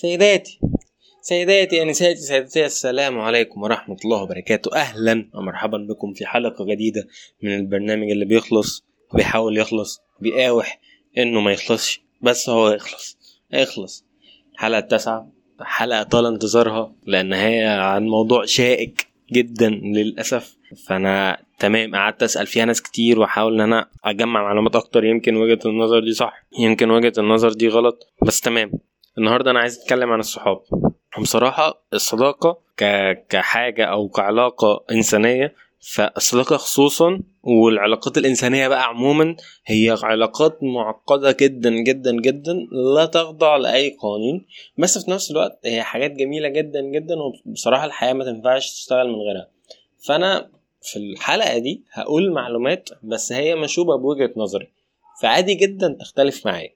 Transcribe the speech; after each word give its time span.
سيداتي 0.00 0.60
سيداتي 1.22 1.82
أنساتي 1.82 2.20
سيداتي 2.20 2.66
السلام 2.66 3.18
عليكم 3.18 3.62
ورحمة 3.62 3.96
الله 4.04 4.22
وبركاته. 4.22 4.76
أهلا 4.76 5.30
ومرحبا 5.34 5.78
بكم 5.78 6.12
في 6.12 6.26
حلقة 6.26 6.64
جديدة 6.64 7.08
من 7.42 7.56
البرنامج 7.56 8.10
اللي 8.10 8.24
بيخلص 8.24 8.84
وبيحاول 9.12 9.58
يخلص 9.58 10.00
بيقاوح 10.20 10.80
إنه 11.18 11.40
ما 11.40 11.52
يخلصش 11.52 12.00
بس 12.22 12.48
هو 12.48 12.70
يخلص. 12.70 13.18
يخلص. 13.52 14.04
الحلقة 14.54 14.78
التاسعة 14.78 15.32
حلقة 15.60 16.02
طال 16.02 16.26
انتظارها 16.26 16.92
لأن 17.06 17.32
هي 17.32 17.64
عن 17.66 18.06
موضوع 18.06 18.44
شائك 18.44 19.06
جدا 19.32 19.68
للأسف. 19.68 20.56
فأنا 20.86 21.42
تمام 21.58 21.94
قعدت 21.94 22.22
أسأل 22.22 22.46
فيها 22.46 22.64
ناس 22.64 22.82
كتير 22.82 23.20
وأحاول 23.20 23.54
إن 23.54 23.60
أنا 23.60 23.88
أجمع 24.04 24.42
معلومات 24.42 24.76
أكتر. 24.76 25.04
يمكن 25.04 25.36
وجهة 25.36 25.60
النظر 25.66 26.00
دي 26.00 26.12
صح 26.12 26.46
يمكن 26.58 26.90
وجهة 26.90 27.12
النظر 27.18 27.52
دي 27.52 27.68
غلط 27.68 28.12
بس 28.26 28.40
تمام. 28.40 28.72
النهاردة 29.18 29.50
أنا 29.50 29.60
عايز 29.60 29.78
أتكلم 29.80 30.10
عن 30.12 30.20
الصحاب. 30.20 30.62
بصراحة 31.20 31.82
الصداقة 31.92 32.58
ك... 32.76 32.84
كحاجة 33.28 33.84
أو 33.84 34.08
كعلاقة 34.08 34.84
إنسانية 34.92 35.54
فالصداقة 35.94 36.56
خصوصا 36.56 37.20
والعلاقات 37.42 38.18
الإنسانية 38.18 38.68
بقى 38.68 38.84
عموما 38.84 39.36
هي 39.66 39.96
علاقات 40.02 40.58
معقدة 40.62 41.36
جدا 41.40 41.70
جدا 41.70 42.12
جدا 42.20 42.52
لا 42.94 43.06
تخضع 43.06 43.56
لأي 43.56 43.96
قوانين 44.00 44.46
بس 44.78 45.04
في 45.04 45.10
نفس 45.10 45.30
الوقت 45.30 45.58
هي 45.64 45.82
حاجات 45.82 46.10
جميلة 46.10 46.48
جدا 46.48 46.80
جدا 46.80 47.14
وبصراحة 47.46 47.84
الحياة 47.84 48.12
ما 48.12 48.24
تنفعش 48.24 48.70
تشتغل 48.70 49.08
من 49.08 49.14
غيرها. 49.14 49.48
فأنا 50.06 50.50
في 50.82 50.96
الحلقة 50.98 51.58
دي 51.58 51.84
هقول 51.92 52.32
معلومات 52.32 52.88
بس 53.02 53.32
هي 53.32 53.54
مشوبة 53.54 53.96
بوجهة 53.96 54.30
نظري 54.36 54.72
فعادي 55.22 55.54
جدا 55.54 55.96
تختلف 56.00 56.46
معايا. 56.46 56.74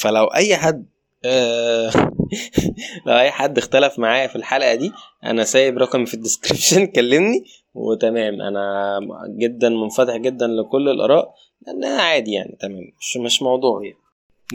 فلو 0.00 0.24
أي 0.24 0.56
حد 0.56 0.86
لو 3.06 3.18
أي 3.18 3.30
حد 3.30 3.58
اختلف 3.58 3.98
معايا 3.98 4.26
في 4.26 4.36
الحلقة 4.36 4.74
دي 4.74 4.92
أنا 5.24 5.44
سايب 5.44 5.78
رقمي 5.78 6.06
في 6.06 6.14
ال 6.14 6.20
description 6.20 6.86
كلمني 6.96 7.44
وتمام. 7.74 8.40
أنا 8.42 9.00
جدا 9.38 9.68
منفتح 9.68 10.16
جدا 10.16 10.46
لكل 10.46 10.88
الآراء 10.88 11.34
لانها 11.66 12.02
عادي 12.02 12.32
يعني 12.32 12.56
تمام. 12.60 12.92
مش 13.00 13.16
مش 13.16 13.42
موضوع 13.42 13.82
يعني. 13.84 13.98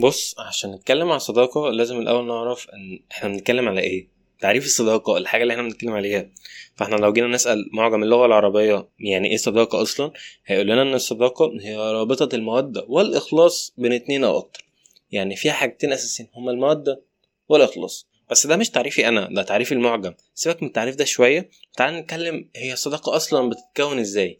بص 0.00 0.34
عشان 0.38 0.70
نتكلم 0.72 1.10
عن 1.10 1.16
الصداقة 1.16 1.70
لازم 1.70 1.98
الأول 1.98 2.26
نعرف 2.26 2.66
إن 2.70 3.00
إحنا 3.12 3.28
بنتكلم 3.28 3.68
على 3.68 3.80
إيه. 3.80 4.08
تعريف 4.40 4.64
الصداقة 4.64 5.16
الحاجة 5.16 5.42
اللي 5.42 5.52
إحنا 5.52 5.62
بنتكلم 5.62 5.92
عليها. 5.92 6.26
فإحنا 6.74 6.96
لو 6.96 7.12
جينا 7.12 7.26
نسأل 7.26 7.70
معجم 7.72 8.02
اللغة 8.02 8.26
العربية 8.26 8.88
يعني 8.98 9.30
إيه 9.30 9.36
صداقة 9.36 9.82
أصلا؟ 9.82 10.10
هيقول 10.46 10.66
لنا 10.66 10.82
إن 10.82 10.94
الصداقة 10.94 11.52
هي 11.60 11.76
رابطة 11.76 12.34
المودة 12.36 12.84
والإخلاص 12.88 13.74
بين 13.78 13.92
اتنين 13.92 14.24
أو 14.24 14.38
أكتر. 14.38 14.63
يعني 15.14 15.36
فيها 15.36 15.52
حاجتين 15.52 15.92
أساسيين 15.92 16.28
هما 16.36 16.50
الموده 16.50 17.02
والاخلاص 17.48 18.08
بس 18.30 18.46
ده 18.46 18.56
مش 18.56 18.70
تعريفي 18.70 19.08
أنا 19.08 19.28
ده 19.30 19.42
تعريف 19.42 19.72
المعجم. 19.72 20.14
سيبك 20.34 20.62
من 20.62 20.68
التعريف 20.68 20.96
ده 20.96 21.04
شوية. 21.04 21.50
تعال 21.76 21.94
نتكلم 21.94 22.50
هي 22.56 22.72
الصداقه 22.72 23.16
أصلا 23.16 23.50
بتتكون 23.50 23.98
إزاي؟ 23.98 24.36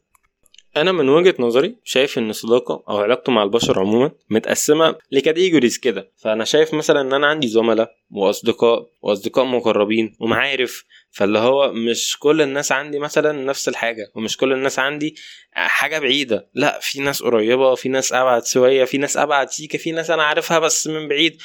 أنا 0.77 0.93
من 0.93 1.09
وجهة 1.09 1.35
نظري 1.39 1.77
شايف 1.85 2.19
إن 2.19 2.31
الصداقه 2.31 2.85
أو 2.89 2.97
علاقته 2.97 3.33
مع 3.33 3.43
البشر 3.43 3.81
عموما 3.81 4.11
متقسمة 4.31 4.97
لكاتيجوريز 5.13 5.79
كده. 5.79 6.13
فأنا 6.17 6.45
شايف 6.45 6.75
مثلا 6.75 7.01
إن 7.01 7.13
أنا 7.13 7.27
عندي 7.27 7.49
زملاء 7.49 7.91
وأصدقاء 8.11 8.87
وأصدقاء 9.03 9.45
مقربين 9.45 10.17
ومعارف 10.21 10.85
فاللي 11.15 11.39
هو 11.39 11.73
مش 11.73 12.17
كل 12.19 12.43
الناس 12.43 12.73
عندي 12.73 12.99
مثلا 12.99 13.33
نفس 13.33 13.69
الحاجة 13.69 14.11
ومش 14.15 14.37
كل 14.37 14.53
الناس 14.53 14.79
عندي 14.79 15.15
حاجة 15.53 15.99
بعيدة 15.99 16.49
لا 16.55 16.79
في 16.83 17.01
ناس 17.01 17.23
قريبة 17.23 17.75
في 17.75 17.89
ناس 17.89 18.13
أبعد 18.13 18.47
شوية 18.47 18.85
في 18.85 18.99
ناس 18.99 19.17
أبعد 19.17 19.51
سيكه 19.51 19.79
في 19.79 19.93
ناس 19.93 20.11
أنا 20.11 20.23
عارفها 20.23 20.59
بس 20.59 20.87
من 20.87 21.09
بعيد. 21.09 21.39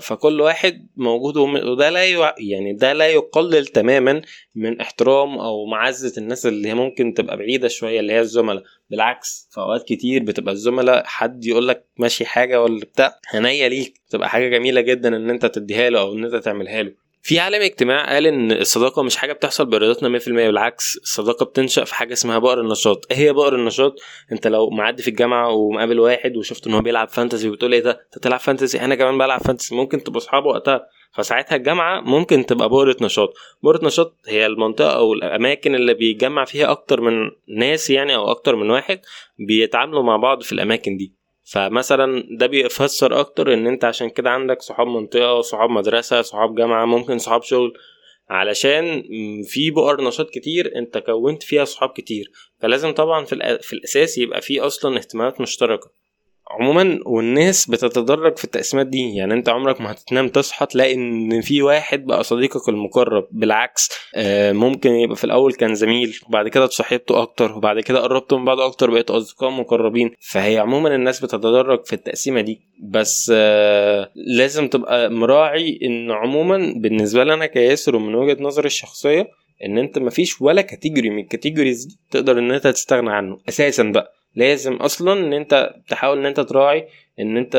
فكل 0.00 0.40
واحد 0.40 0.88
موجود 0.96 1.36
وده 1.36 1.90
لا. 1.90 2.34
يعني 2.38 2.72
ده 2.72 2.92
لا 2.92 3.06
يقلل 3.08 3.66
تماما 3.66 4.22
من 4.54 4.80
احترام 4.80 5.38
أو 5.38 5.66
معزة 5.66 6.12
الناس 6.18 6.46
اللي 6.46 6.68
هي 6.68 6.74
ممكن 6.74 7.14
تبقى 7.14 7.36
بعيدة 7.36 7.68
شوية 7.68 8.00
اللي 8.00 8.12
هي 8.12 8.20
الزملاء 8.20 8.62
بالعكس 8.90 9.48
في 9.50 9.60
أوقات 9.60 9.88
كتير 9.88 10.22
بتبقى 10.22 10.52
الزملاء 10.52 11.04
حد 11.06 11.44
يقول 11.44 11.68
لك 11.68 11.86
ماشي 11.96 12.24
حاجة 12.24 12.62
ولا 12.62 12.80
بتاع 12.80 13.18
هنية 13.28 13.68
ليك 13.68 14.00
تبقى 14.10 14.28
حاجة 14.28 14.48
جميلة 14.48 14.80
جدا 14.80 15.16
إن 15.16 15.30
أنت 15.30 15.46
تديها 15.46 15.90
له 15.90 16.00
أو 16.00 16.12
إن 16.12 16.24
أنت 16.24 16.34
تعملها 16.44 16.82
له 16.82 16.99
في 17.22 17.38
عالم 17.38 17.62
اجتماع 17.62 18.14
قال 18.14 18.26
إن 18.26 18.52
الصداقة 18.52 19.02
مش 19.02 19.16
حاجة 19.16 19.32
بتحصل 19.32 19.66
بإرادتنا 19.66 20.18
100% 20.18 20.28
بالعكس 20.28 20.96
الصداقة 20.96 21.44
بتنشأ 21.44 21.84
في 21.84 21.94
حاجة 21.94 22.12
اسمها 22.12 22.38
بؤر 22.38 22.60
النشاط. 22.60 23.06
إيه 23.10 23.16
هي 23.16 23.32
بؤر 23.32 23.54
النشاط؟ 23.54 23.94
أنت 24.32 24.46
لو 24.46 24.70
معدي 24.70 25.02
في 25.02 25.08
الجامعة 25.10 25.48
ومقابل 25.50 26.00
واحد 26.00 26.36
وشفت 26.36 26.66
إن 26.66 26.74
هو 26.74 26.80
بيلعب 26.80 27.08
Fantasy 27.08 27.48
وبتقول 27.48 27.72
إيه 27.72 27.80
ده؟ 27.80 27.90
أنت 27.90 28.18
بتلعب 28.18 28.40
Fantasy 28.40 28.80
أنا 28.80 28.94
كمان 28.94 29.18
بلعب 29.18 29.40
Fantasy 29.40 29.74
ممكن 29.74 30.02
تبقوا 30.02 30.20
اصحاب 30.20 30.44
وقتها. 30.44 30.86
فساعتها 31.12 31.56
الجامعة 31.56 32.00
ممكن 32.00 32.46
تبقى 32.46 32.68
بؤره 32.68 32.96
نشاط. 33.00 33.34
بؤره 33.62 33.84
نشاط 33.86 34.16
هي 34.28 34.46
المنطقة 34.46 34.96
أو 34.96 35.12
الأماكن 35.12 35.74
اللي 35.74 35.94
بيتجمع 35.94 36.44
فيها 36.44 36.70
أكتر 36.70 37.00
من 37.00 37.30
ناس 37.56 37.90
يعني 37.90 38.14
أو 38.14 38.30
أكتر 38.30 38.56
من 38.56 38.70
واحد 38.70 39.00
بيتعاملوا 39.38 40.02
مع 40.02 40.16
بعض 40.16 40.42
في 40.42 40.52
الأماكن 40.52 40.96
دي. 40.96 41.19
فمثلا 41.52 42.24
ده 42.30 42.46
بيفسر 42.46 43.20
أكتر 43.20 43.54
إن 43.54 43.66
أنت 43.66 43.84
عشان 43.84 44.10
كده 44.10 44.30
عندك 44.30 44.62
صحاب 44.62 44.86
منطقة 44.86 45.40
صحاب 45.40 45.70
مدرسة 45.70 46.22
صحاب 46.22 46.54
جامعة 46.54 46.84
ممكن 46.84 47.18
صحاب 47.18 47.42
شغل 47.42 47.72
علشان 48.28 49.02
في 49.44 49.70
بؤر 49.70 50.04
نشاط 50.04 50.30
كتير 50.30 50.76
أنت 50.76 50.98
كونت 50.98 51.42
فيها 51.42 51.64
صحاب 51.64 51.90
كتير. 51.90 52.30
فلازم 52.60 52.90
طبعا 52.90 53.24
في, 53.24 53.58
في 53.62 53.72
الأساس 53.72 54.18
يبقى 54.18 54.40
في 54.40 54.60
أصلا 54.60 54.98
اهتمامات 54.98 55.40
مشتركة. 55.40 55.90
عموما 56.50 57.00
والناس 57.06 57.70
بتتدرج 57.70 58.36
في 58.36 58.44
التقسيمات 58.44 58.86
دي. 58.86 59.14
يعني 59.14 59.34
أنت 59.34 59.48
عمرك 59.48 59.80
ما 59.80 59.92
هتنام 59.92 60.28
تصحى 60.28 60.66
تلاقي 60.66 60.94
إن 60.94 61.40
في 61.40 61.62
واحد 61.62 62.04
بقى 62.06 62.24
صديقك 62.24 62.68
المقرب. 62.68 63.26
بالعكس 63.30 63.88
آه، 64.14 64.52
ممكن 64.52 64.90
يبقى 64.90 65.16
في 65.16 65.24
الأول 65.24 65.52
كان 65.52 65.74
زميل 65.74 66.18
وبعد 66.28 66.48
كده 66.48 66.64
اتصاحبتوا 66.64 67.22
أكتر 67.22 67.52
وبعد 67.52 67.80
كده 67.80 68.00
قربتوا 68.00 68.38
من 68.38 68.44
بعض 68.44 68.60
أكتر 68.60 68.90
بقيتوا 68.90 69.16
أصدقاء 69.16 69.50
مقربين. 69.50 70.10
فهي 70.20 70.58
عموما 70.58 70.94
الناس 70.94 71.20
بتتدرج 71.20 71.84
في 71.84 71.92
التقسيمة 71.92 72.40
دي. 72.40 72.60
بس 72.82 73.32
آه، 73.34 74.10
لازم 74.14 74.68
تبقى 74.68 75.10
مراعي 75.10 75.78
إن 75.82 76.10
عموما 76.10 76.74
بالنسبة 76.76 77.24
لي 77.24 77.34
أنا 77.34 77.46
كياسر 77.46 77.96
ومن 77.96 78.14
وجهة 78.14 78.36
نظري 78.42 78.66
الشخصية 78.66 79.28
إن 79.64 79.78
أنت 79.78 79.98
مفيش 79.98 80.40
ولا 80.42 80.62
category 80.62 81.10
من 81.10 81.18
ال 81.18 81.24
categories 81.24 81.84
دي 81.84 81.98
تقدر 82.10 82.38
إن 82.38 82.50
أنت 82.50 82.66
تستغنى 82.66 83.10
عنه. 83.12 83.38
أساسا 83.48 83.82
بقى. 83.82 84.19
لازم 84.34 84.74
أصلا 84.74 85.12
إن 85.12 85.32
أنت 85.32 85.74
تحاول 85.88 86.18
إن 86.18 86.26
أنت 86.26 86.40
تراعي 86.40 86.88
إن 87.20 87.36
أنت 87.36 87.56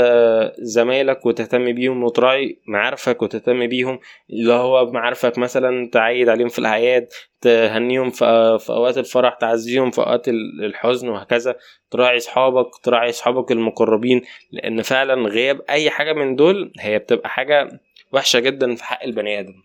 زمايلك 0.59 1.25
وتهتم 1.25 1.71
بيهم 1.73 2.03
وتراعي 2.03 2.59
معارفك 2.67 3.21
وتهتم 3.21 3.67
بيهم 3.67 3.99
اللي 4.29 4.53
هو 4.53 4.91
معارفك 4.91 5.37
مثلا 5.37 5.89
تعيد 5.89 6.29
عليهم 6.29 6.49
في 6.49 6.59
الأعياد 6.59 7.07
تهنيهم 7.41 8.09
في, 8.09 8.25
أوقات 8.69 8.97
الفرح 8.97 9.33
تعزيهم 9.33 9.91
في 9.91 9.97
أوقات 10.01 10.27
الحزن 10.63 11.09
وهكذا. 11.09 11.55
تراعي 11.91 12.17
أصحابك 12.17 12.67
تراعي 12.83 13.09
أصحابك 13.09 13.51
المقربين 13.51 14.21
لأن 14.51 14.81
فعلا 14.81 15.29
غياب 15.29 15.61
أي 15.69 15.89
حاجة 15.89 16.13
من 16.13 16.35
دول 16.35 16.73
هي 16.79 16.99
بتبقى 16.99 17.29
حاجة 17.29 17.81
وحشة 18.13 18.39
جدا 18.39 18.75
في 18.75 18.83
حق 18.83 19.03
البني 19.03 19.39
آدم. 19.39 19.63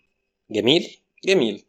جميل؟ 0.51 0.87
جميل. 1.25 1.63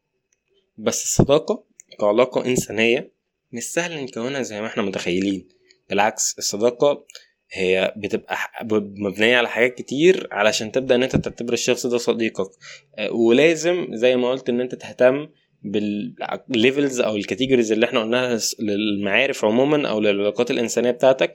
بس 0.79 1.05
الصداقة 1.05 1.63
كعلاقة 2.01 2.47
إنسانية 2.47 3.18
مش 3.53 3.63
سهل 3.63 4.05
نكونها 4.05 4.43
زي 4.43 4.61
ما 4.61 4.67
إحنا 4.67 4.83
متخيلين. 4.83 5.49
بالعكس 5.91 6.35
الصداقة 6.39 7.05
هي 7.53 7.95
بتبقى 7.97 8.37
مبنية 8.73 9.37
على 9.37 9.49
حاجات 9.49 9.75
كتير 9.75 10.29
علشان 10.31 10.73
تبدأ 10.73 10.95
إن 10.95 11.03
أنت 11.03 11.17
تعتبر 11.17 11.53
الشخص 11.53 11.87
ده 11.87 11.99
صديقك. 11.99 12.51
آه، 12.99 13.13
ولازم 13.13 13.87
زي 13.93 14.17
ما 14.17 14.31
قلت 14.31 14.49
إن 14.49 14.61
أنت 14.61 14.75
تهتم 14.75 15.29
بال 15.63 15.97
levels 15.97 17.01
أو 17.01 17.17
ال 17.17 17.22
categories 17.22 17.73
اللي 17.73 17.87
إحنا 17.87 18.01
قلناها 18.01 18.39
للمعارف 18.61 19.45
عموما 19.45 19.89
أو 19.89 20.01
للعلاقات 20.01 20.51
الإنسانية 20.51 20.91
بتاعتك 20.91 21.35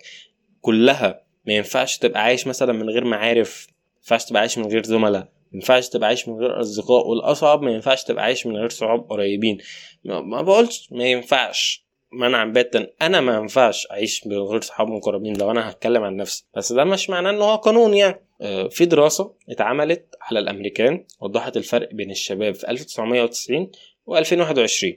كلها. 0.61 1.23
ما 1.47 1.53
ينفعش 1.53 1.97
تبقى 1.97 2.23
عايش 2.23 2.47
مثلا 2.47 2.73
من 2.73 2.89
غير 2.89 3.05
معارف 3.05 3.67
ما 3.67 3.97
ينفعش 4.03 4.25
تبقى 4.25 4.39
عايش 4.39 4.57
من 4.57 4.65
غير 4.65 4.83
زملاء 4.83 5.21
ما 5.21 5.59
ينفعش 5.59 5.89
تبقى 5.89 6.07
عايش 6.07 6.27
من 6.27 6.35
غير 6.35 6.61
أصدقاء. 6.61 7.07
والأصعب 7.07 7.61
ما 7.61 7.71
ينفعش 7.71 8.03
تبقى 8.03 8.23
عايش 8.23 8.45
من 8.47 8.55
غير 8.55 8.69
صحاب 8.69 8.99
قريبين. 9.09 9.57
ما 10.03 10.41
بقولش 10.41 10.87
ما 10.91 11.03
ينفعش. 11.03 11.82
منعا 12.19 12.45
باتا. 12.45 12.87
أنا 13.01 13.21
ما 13.21 13.35
ينفعش 13.35 13.87
أعيش 13.91 14.27
من 14.27 14.37
غير 14.37 14.61
صحاب 14.61 14.87
مقربين 14.87 15.37
لو 15.37 15.51
أنا 15.51 15.69
هتكلم 15.69 16.03
عن 16.03 16.15
نفسي. 16.15 16.45
بس 16.57 16.73
ده 16.73 16.83
مش 16.83 17.09
معناه 17.09 17.29
إن 17.29 17.41
هو 17.41 17.55
قانون 17.55 17.93
يعني. 17.93 18.25
آه، 18.41 18.67
في 18.67 18.85
دراسة 18.85 19.33
اتعملت 19.49 20.15
على 20.21 20.39
الأمريكان 20.39 21.05
وضحت 21.19 21.57
الفرق 21.57 21.93
بين 21.93 22.11
الشباب 22.11 22.55
في 22.55 22.69
1990 22.69 23.71
و 24.05 24.17
2021 24.17 24.93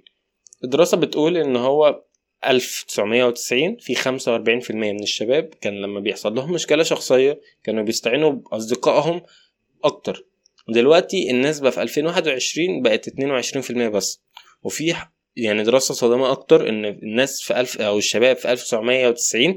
الدراسة 0.65 0.97
بتقول 0.97 1.37
إن 1.37 1.57
هو 1.57 2.03
1990 2.47 3.77
في 3.77 3.95
45% 3.95 4.71
من 4.71 5.03
الشباب 5.03 5.51
كان 5.61 5.75
لما 5.83 6.01
بيحصل 6.01 6.35
لهم 6.35 6.53
مشكلة 6.53 6.83
شخصية 6.83 7.41
كانوا 7.65 7.85
بيستعينوا 7.85 8.31
بأصدقائهم 8.31 9.23
أكتر. 9.85 10.25
دلوقتي 10.69 11.31
النسبة 11.31 11.71
في 11.71 11.83
2021 11.83 12.83
بقت 12.83 13.09
22% 13.09 13.73
بس. 13.73 14.23
وفي 14.63 14.95
يعني 15.37 15.63
دراسة 15.63 15.95
صادمة 15.95 16.33
أكتر 16.33 16.69
إن 16.69 16.85
الناس 16.85 17.43
في 17.43 17.61
ألف 17.61 17.81
أو 17.81 17.99
الشباب 17.99 18.37
في 18.37 18.53
1990 18.53 19.57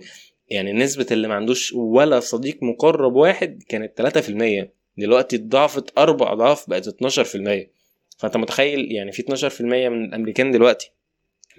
يعني 0.50 0.74
نسبة 0.74 1.06
اللي 1.12 1.28
ما 1.28 1.36
عندوش 1.36 1.74
ولا 1.74 2.20
صديق 2.20 2.58
مقرب 2.64 3.16
واحد 3.16 3.64
كانت 3.70 4.02
3% 4.02 4.70
دلوقتي 4.98 5.36
اتضاعفت 5.36 5.98
أربع 5.98 6.32
أضعاف 6.32 6.70
بقت 6.70 6.88
12% 6.88 7.70
فأنت 8.18 8.38
متخيل 8.38 8.92
يعني 8.92 9.12
في 9.12 9.24
12% 9.24 9.62
من 9.62 10.06
الأمريكان 10.06 10.52
دلوقتي. 10.52 10.92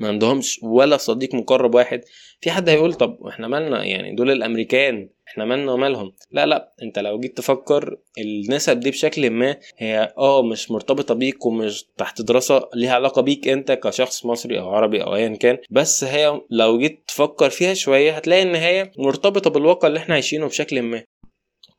ما 0.00 0.08
عندهمش 0.08 0.60
ولا 0.62 0.96
صديق 0.96 1.34
مقرب 1.34 1.74
واحد. 1.74 2.00
في 2.40 2.50
حد 2.50 2.68
هيقول 2.68 2.94
طب 2.94 3.26
إحنا 3.26 3.48
مالنا؟ 3.48 3.84
يعني 3.84 4.14
دول 4.14 4.30
الأمريكان 4.30 5.08
إحنا 5.28 5.44
مالنا 5.44 5.72
ومالهم؟ 5.72 6.12
لا 6.32 6.46
لا 6.46 6.72
أنت 6.82 6.98
لو 6.98 7.20
جيت 7.20 7.36
تفكر 7.36 7.96
النسب 8.18 8.80
دي 8.80 8.90
بشكل 8.90 9.30
ما 9.30 9.56
هي 9.78 10.14
آه 10.18 10.42
مش 10.42 10.70
مرتبطة 10.70 11.14
بيك 11.14 11.46
ومش 11.46 11.84
تحت 11.96 12.22
دراسة 12.22 12.68
ليها 12.74 12.94
علاقة 12.94 13.22
بيك 13.22 13.48
أنت 13.48 13.72
كشخص 13.72 14.26
مصري 14.26 14.58
أو 14.58 14.70
عربي 14.70 15.02
أو 15.02 15.14
ايا 15.14 15.28
كان 15.36 15.58
بس 15.70 16.04
هي 16.04 16.40
لو 16.50 16.78
جيت 16.78 17.04
تفكر 17.08 17.50
فيها 17.50 17.74
شوية 17.74 18.12
هتلاقي 18.12 18.42
إن 18.42 18.54
هي 18.54 18.90
مرتبطة 18.98 19.50
بالواقع 19.50 19.88
اللي 19.88 19.98
إحنا 19.98 20.14
عايشينه 20.14 20.46
بشكل 20.46 20.82
ما. 20.82 21.02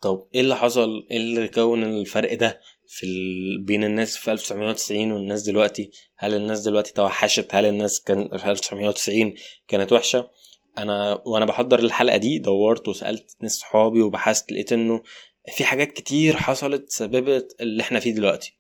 طب 0.01 0.27
إيه 0.35 0.41
اللي 0.41 0.56
حصل؟ 0.56 1.07
إيه 1.12 1.18
اللي 1.18 1.47
كون 1.47 1.83
الفرق 1.83 2.33
ده؟ 2.33 2.59
في 2.93 3.05
ال... 3.05 3.63
بين 3.63 3.83
الناس 3.83 4.17
في 4.17 4.31
1990 4.31 5.11
والناس 5.11 5.43
دلوقتي 5.43 5.91
هل 6.17 6.33
الناس 6.35 6.59
دلوقتي 6.61 6.93
توحشت؟ 6.93 7.47
هل 7.55 7.65
الناس 7.65 8.01
كان 8.01 8.38
في 8.38 8.51
1990 8.51 9.33
كانت 9.67 9.91
وحشة؟ 9.93 10.29
أنا 10.77 11.21
وأنا 11.25 11.45
بحضر 11.45 11.79
الحلقة 11.79 12.17
دي 12.17 12.39
دورت 12.39 12.88
وسألت 12.88 13.35
ناس 13.41 13.51
صحابي 13.51 14.01
وبحثت 14.01 14.51
لقيت 14.51 14.73
إنه 14.73 15.01
في 15.55 15.63
حاجات 15.63 15.91
كتير 15.91 16.35
حصلت 16.38 16.89
سببت 16.89 17.55
اللي 17.61 17.83
إحنا 17.83 17.99
فيه 17.99 18.11
دلوقتي. 18.11 18.57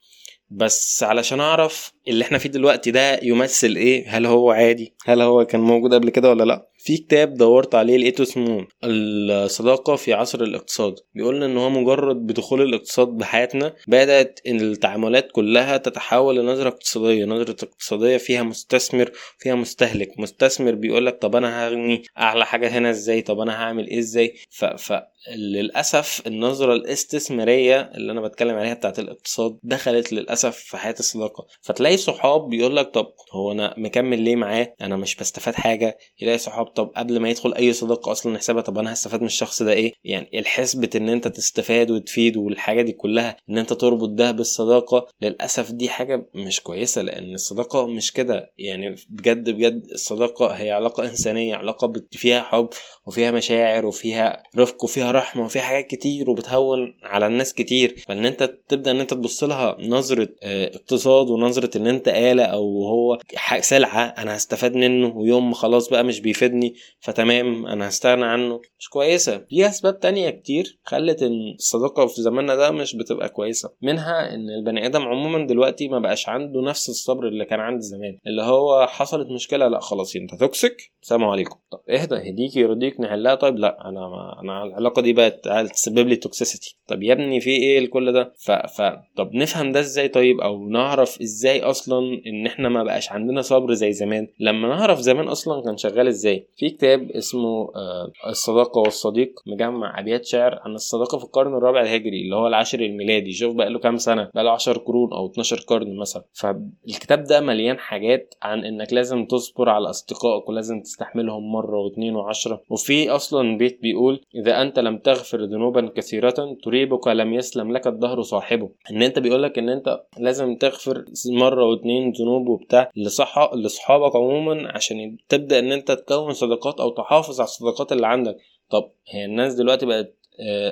بس 0.49 1.03
علشان 1.03 1.39
أعرف 1.39 1.93
اللي 2.07 2.23
إحنا 2.25 2.37
فيه 2.37 2.49
دلوقتي 2.49 2.91
ده 2.91 3.19
يمثل 3.23 3.75
إيه؟ 3.75 4.17
هل 4.17 4.25
هو 4.25 4.51
عادي؟ 4.51 4.95
هل 5.05 5.21
هو 5.21 5.45
كان 5.45 5.61
موجود 5.61 5.93
قبل 5.93 6.09
كده 6.09 6.29
ولا 6.29 6.43
لأ؟ 6.43 6.70
في 6.83 6.97
كتاب 6.97 7.33
دورت 7.33 7.75
عليه 7.75 7.97
لقيته 7.97 8.21
اسمه 8.21 8.67
الصداقة 8.83 9.95
في 9.95 10.13
عصر 10.13 10.41
الاقتصاد. 10.41 10.95
بيقول 11.15 11.43
إن 11.43 11.57
هو 11.57 11.69
مجرد 11.69 12.15
بدخول 12.15 12.61
الاقتصاد 12.61 13.07
بحياتنا 13.07 13.73
بدأت 13.87 14.39
التعاملات 14.47 15.31
كلها 15.31 15.77
تتحول 15.77 16.37
لنظرة 16.37 16.67
اقتصادية 16.67 17.25
نظرة 17.25 17.55
اقتصادية 17.63 18.17
فيها 18.17 18.43
مستثمر 18.43 19.11
فيها 19.39 19.55
مستهلك. 19.55 20.19
مستثمر 20.19 20.75
بيقولك 20.75 21.21
طب 21.21 21.35
أنا 21.35 21.67
هغني 21.67 22.03
أعلى 22.17 22.45
حاجة 22.45 22.67
هنا 22.67 22.89
إزاي؟ 22.89 23.21
طب 23.21 23.39
أنا 23.39 23.53
هعمل 23.53 23.87
إيه 23.87 23.99
إزاي؟ 23.99 24.33
ف... 24.49 24.65
ف... 24.65 24.93
للأسف 25.29 26.21
النظرة 26.27 26.73
الاستثمارية 26.73 27.81
اللي 27.95 28.11
أنا 28.11 28.21
بتكلم 28.21 28.55
عليها 28.55 28.73
بتاعت 28.73 28.99
الاقتصاد 28.99 29.57
دخلت 29.63 30.13
للأسف 30.13 30.57
في 30.57 30.77
حياة 30.77 30.95
الصداقه 30.99 31.45
فتلاقي 31.61 31.97
صحاب 31.97 32.49
بيقول 32.49 32.75
لك 32.75 32.87
طب 32.93 33.13
هو 33.31 33.51
أنا 33.51 33.73
مكمل 33.77 34.21
ليه 34.21 34.35
معاه؟ 34.35 34.73
أنا 34.81 34.97
مش 34.97 35.15
بستفاد 35.15 35.53
حاجة. 35.55 35.97
يلاقي 36.21 36.37
صحاب 36.37 36.65
طب 36.65 36.91
قبل 36.95 37.19
ما 37.19 37.29
يدخل 37.29 37.53
أي 37.53 37.73
صداقة 37.73 38.11
أصلا 38.11 38.33
نحسبها 38.33 38.61
طب 38.61 38.77
أنا 38.77 38.93
هستفاد 38.93 39.19
من 39.21 39.25
الشخص 39.27 39.63
ده 39.63 39.71
إيه؟ 39.73 39.93
يعني 40.03 40.39
الحسبة 40.39 40.89
إن 40.95 41.09
أنت 41.09 41.27
تستفاد 41.27 41.91
وتفيد 41.91 42.37
والحاجة 42.37 42.81
دي 42.81 42.91
كلها 42.91 43.37
إن 43.49 43.57
أنت 43.57 43.73
تربط 43.73 44.09
ده 44.09 44.31
بالصداقة 44.31 45.07
للأسف 45.21 45.71
دي 45.71 45.89
حاجة 45.89 46.25
مش 46.35 46.61
كويسة 46.61 47.01
لأن 47.01 47.33
الصداقة 47.33 47.87
مش 47.87 48.11
كده. 48.13 48.51
يعني 48.57 48.95
بجد 49.09 49.49
بجد 49.49 49.85
الصداقة 49.91 50.47
هي 50.47 50.71
علاقة 50.71 51.03
إنسانية 51.03 51.55
علاقة 51.55 51.93
فيها 52.11 52.41
حب 52.41 52.69
وفيها 53.05 53.31
مشاعر 53.31 53.85
وفيها 53.85 54.43
رفق 54.57 54.83
وفيها 54.83 55.10
رحمة 55.11 55.45
وفيها 55.45 55.61
حاجات 55.61 55.87
كتير 55.87 56.29
وبتهون 56.29 56.93
على 57.03 57.27
الناس 57.27 57.53
كتير. 57.53 57.95
فإن 58.07 58.25
أنت 58.25 58.43
تبدأ 58.67 58.91
إن 58.91 58.99
أنت 58.99 59.13
تبص 59.13 59.43
لها 59.43 59.77
نظرة 59.79 60.29
آه 60.43 60.67
اقتصاد 60.75 61.29
ونظرة 61.29 61.77
إن 61.77 61.87
أنت 61.87 62.07
آلة 62.07 62.43
أو 62.43 62.83
هو 62.83 63.17
سلعة 63.59 64.03
أنا 64.05 64.35
هستفاد 64.35 64.75
منه 64.75 65.17
ويوم 65.17 65.53
خلاص 65.53 65.89
بقى 65.89 66.03
مش 66.03 66.19
بيفيدني 66.19 66.73
فتمام 66.99 67.65
أنا 67.65 67.87
هستغنى 67.87 68.25
عنه 68.25 68.61
مش 68.79 68.89
كويسة. 68.89 69.37
في 69.49 69.67
أسباب 69.67 69.99
تانية 69.99 70.29
كتير 70.29 70.79
خلت 70.83 71.23
إن 71.23 71.53
الصداقة 71.55 72.05
في 72.07 72.21
زماننا 72.21 72.55
ده 72.55 72.71
مش 72.71 72.95
بتبقى 72.95 73.29
كويسة. 73.29 73.73
منها 73.81 74.33
إن 74.35 74.49
البني 74.49 74.85
آدم 74.85 75.01
عموما 75.01 75.47
دلوقتي 75.47 75.87
ما 75.87 75.99
بقاش 75.99 76.29
عنده 76.29 76.61
نفس 76.61 76.89
الصبر 76.89 77.27
اللي 77.27 77.45
كان 77.45 77.59
عنده 77.59 77.81
زمان. 77.81 78.17
اللي 78.27 78.41
هو 78.41 78.87
حصلت 78.87 79.27
مشكلة 79.31 79.67
لأ 79.67 79.79
خلاص 79.79 80.15
أنت 80.15 80.35
توكسيك 80.35 80.91
سلام 81.01 81.23
عليكم. 81.23 81.55
طب 81.71 81.79
اهدى 81.89 82.15
هديك 82.15 82.55
يرضيك 82.55 82.99
نحلها 83.01 83.35
طيب 83.35 83.55
لأ 83.57 83.77
أنا 83.89 83.99
ما 83.99 84.39
أنا 84.41 84.63
العلاقة 84.63 85.00
دي 85.01 85.13
بقت 85.13 85.47
تسبب 85.73 86.07
لي 86.07 86.15
توكسيسيتي 86.15 86.77
طب 86.87 87.03
يا 87.03 87.13
ابني 87.13 87.39
في 87.39 87.49
إيه 87.49 87.89
كل 87.89 88.11
ده؟ 88.11 88.33
ف... 88.37 88.51
ف 88.51 88.81
طب 89.15 89.33
نفهم 89.33 89.71
ده 89.71 89.79
إزاي 89.79 90.07
طيب؟ 90.07 90.41
أو 90.41 90.69
نعرف 90.69 91.21
إزاي 91.21 91.61
أصلا 91.61 92.21
ان 92.27 92.45
إحنا 92.47 92.69
ما 92.69 92.83
بقاش 92.83 93.11
عندنا 93.11 93.41
صبر 93.41 93.73
زي 93.73 93.91
زمان؟ 93.91 94.27
لما 94.39 94.67
نعرف 94.67 94.99
زمان 94.99 95.27
أصلا 95.27 95.63
كان 95.63 95.77
شغال 95.77 96.07
إزاي؟ 96.07 96.47
في 96.57 96.69
كتاب 96.69 97.11
اسمه 97.11 97.71
آه 97.75 98.11
الصداقة 98.27 98.79
والصديق 98.79 99.39
مجمع 99.47 99.99
ابيات 99.99 100.25
شعر 100.25 100.59
عن 100.65 100.73
الصداقة 100.75 101.17
في 101.17 101.23
القرن 101.23 101.53
الرابع 101.55 101.81
الهجري 101.81 102.21
اللي 102.21 102.35
هو 102.35 102.47
العاشر 102.47 102.79
الميلادي. 102.79 103.31
شوف 103.31 103.55
بقى 103.55 103.69
له 103.69 103.79
كام 103.79 103.97
سنة؟ 103.97 104.29
بقى 104.35 104.43
له 104.43 104.51
10 104.51 104.77
قرون 104.77 105.13
أو 105.13 105.25
12 105.27 105.59
قرن 105.67 105.97
مثلا. 105.97 106.23
فالكتاب 106.33 107.23
ده 107.23 107.41
مليان 107.41 107.79
حاجات 107.79 108.33
عن 108.41 108.65
إنك 108.65 108.93
لازم 108.93 109.25
تصبر 109.25 109.69
على 109.69 109.89
أصدقائك 109.89 110.49
ولازم 110.49 110.81
تستحملهم 110.81 111.51
مرة 111.51 111.77
واثنين 111.79 112.15
وعشرة. 112.15 112.61
وفي 112.69 113.09
أصلا 113.09 113.57
بيت 113.57 113.79
بيقول 113.81 114.21
إذا 114.35 114.61
أنت 114.61 114.79
لم 114.79 114.90
تغفر 114.97 115.41
ذنوبا 115.41 115.91
كثيرة 115.95 116.57
تريبك 116.63 117.07
لم 117.07 117.33
يسلم 117.33 117.71
لك 117.71 117.87
الدهر 117.87 118.21
صاحبه. 118.21 118.69
إن 118.91 119.01
أنت 119.03 119.19
بيقولك 119.19 119.57
إن 119.57 119.69
أنت 119.69 120.03
لازم 120.17 120.55
تغفر 120.55 121.05
مرة 121.31 121.65
واثنين 121.65 122.11
ذنوب 122.11 122.47
وبتاع 122.47 122.91
لصح 122.95 123.53
لاصحابك 123.53 124.15
عموما 124.15 124.71
عشان 124.75 125.17
تبدأ 125.29 125.59
إن 125.59 125.71
أنت 125.71 125.91
تكون 125.91 126.33
صداقات 126.33 126.79
أو 126.79 126.89
تحافظ 126.89 127.39
على 127.39 127.47
الصداقات 127.47 127.91
اللي 127.91 128.07
عندك. 128.07 128.37
طب 128.69 128.91
هي 129.09 129.25
الناس 129.25 129.53
دلوقتي 129.53 129.85
بقت 129.85 130.17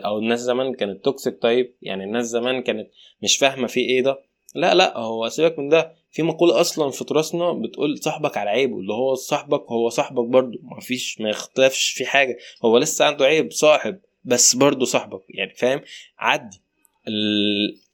أو 0.06 0.19
الناس 0.19 0.39
زمان 0.39 0.74
كانت 0.74 1.06
توكسيك 1.06 1.42
طيب 1.42 1.75
يعني 1.81 2.04
الناس 2.04 2.25
زمان 2.25 2.62
كانت 2.62 2.89
مش 3.24 3.38
فاهمة 3.38 3.68
في 3.68 3.80
إيه 3.80 4.04
ده؟ 4.04 4.19
لا 4.56 4.74
لا 4.74 4.98
هو 4.98 5.30
سيبك 5.30 5.60
من 5.60 5.69
ده. 5.69 6.00
في 6.12 6.24
مقولة 6.24 6.62
أصلا 6.62 6.89
في 6.89 7.04
تراثنا 7.06 7.51
بتقول 7.51 7.98
صاحبك 7.98 8.38
على 8.38 8.50
عيبه 8.50 8.80
اللي 8.80 8.94
هو 8.94 9.13
صاحبك 9.13 9.72
هو 9.72 9.89
صاحبك 9.89 10.25
برضه. 10.25 10.60
مفيش 10.77 11.22
ما 11.22 11.30
يختلفش 11.30 11.89
في 11.89 12.06
حاجة. 12.06 12.38
هو 12.65 12.77
لسه 12.77 13.06
عنده 13.06 13.25
عيب 13.25 13.51
صاحب. 13.51 14.00
بس 14.24 14.56
برضه 14.56 14.86
صاحبك 14.86 15.21
يعني 15.30 15.54
فاهم؟ 15.56 15.81
عدي. 16.19 16.62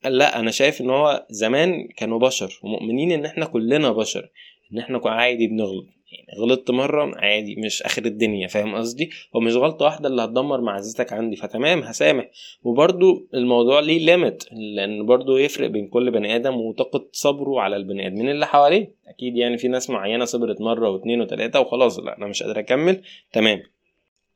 لا 0.04 0.40
أنا 0.40 0.52
شايف 0.52 0.82
إن 0.82 0.90
هو 0.90 1.26
زمان 1.30 1.88
كانوا 1.88 2.20
بشر 2.20 2.60
ومؤمنين 2.64 3.12
إن 3.12 3.26
إحنا 3.26 3.46
كلنا 3.46 3.92
بشر 3.92 4.30
إن 4.74 4.78
إحنا 4.80 5.02
عادي 5.06 5.48
بنغلط. 5.48 5.86
يعني 6.12 6.42
غلطت 6.42 6.72
مرة 6.72 7.12
عادي 7.16 7.56
مش 7.56 7.84
آخر 7.84 8.06
الدنيا 8.06 8.48
فاهم 8.48 8.76
قصدي؟ 8.76 9.10
هو 9.36 9.40
مش 9.40 9.56
غلطة 9.56 9.86
واحدة 9.86 10.10
اللي 10.10 10.22
هتدمر 10.22 10.62
معزتك 10.62 11.14
عندي 11.14 11.36
فتمام 11.36 11.80
هسامح. 11.80 12.30
وبرضو 12.64 13.28
الموضوع 13.34 13.80
ليه 13.80 14.06
ليميت 14.06 14.44
لأن 14.52 15.06
برضو 15.06 15.38
يفرق 15.38 15.68
بين 15.68 15.88
كل 15.88 16.12
بني 16.12 16.36
آدم 16.36 16.56
وطاقة 16.56 17.08
صبره 17.12 17.62
على 17.62 17.76
البني 17.76 18.08
آدمين 18.08 18.30
اللي 18.30 18.48
حواليه. 18.48 18.92
أكيد 19.08 19.38
يعني 19.38 19.58
في 19.58 19.68
ناس 19.68 19.90
معينة 19.90 20.26
صبرت 20.26 20.62
مرة 20.62 20.90
واتنين 20.90 21.22
وتلاتة 21.22 21.60
وخلاص 21.60 22.00
لا 22.00 22.18
أنا 22.18 22.28
مش 22.28 22.44
قادر 22.44 22.60
أكمل. 22.60 23.02
تمام. 23.32 23.64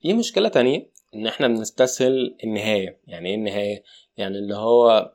في 0.02 0.14
مشكلة 0.14 0.50
تانية. 0.50 0.99
إن 1.16 1.28
إحنا 1.28 1.48
بنستسهل 1.48 2.38
النهاية. 2.44 3.00
يعني 3.08 3.30
إيه 3.30 3.36
النهاية؟ 3.36 3.84
يعني 4.18 4.38
اللي 4.38 4.56
هو 4.56 5.12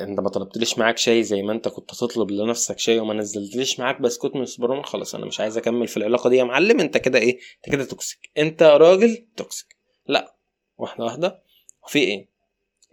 أنت 0.00 0.20
ما 0.20 0.28
طلبتليش 0.28 0.78
معاك 0.78 0.98
شاي 0.98 1.22
زي 1.22 1.42
ما 1.42 1.52
أنت 1.52 1.68
كنت 1.68 1.90
تطلب 1.90 2.30
لنفسك 2.30 2.78
شاي 2.78 2.98
وما 3.00 3.14
نزلتليش 3.14 3.80
معاك 3.80 4.00
بسكوت 4.00 4.36
من 4.36 4.42
السوبر 4.42 4.82
خلاص 4.82 5.14
أنا 5.14 5.26
مش 5.26 5.40
عايز 5.40 5.56
أكمل 5.56 5.88
في 5.88 5.96
العلاقة 5.96 6.30
دي. 6.30 6.36
يا 6.36 6.44
معلم 6.44 6.80
أنت 6.80 6.96
كده 6.96 7.18
إيه؟ 7.18 7.38
أنت 7.56 7.74
كده 7.74 7.84
toxic 7.84 8.30
أنت 8.38 8.62
راجل 8.62 9.26
toxic 9.36 9.76
لأ 10.06 10.34
واحدة 10.78 11.04
واحدة. 11.04 11.42
في 11.86 11.98
إيه؟ 11.98 12.28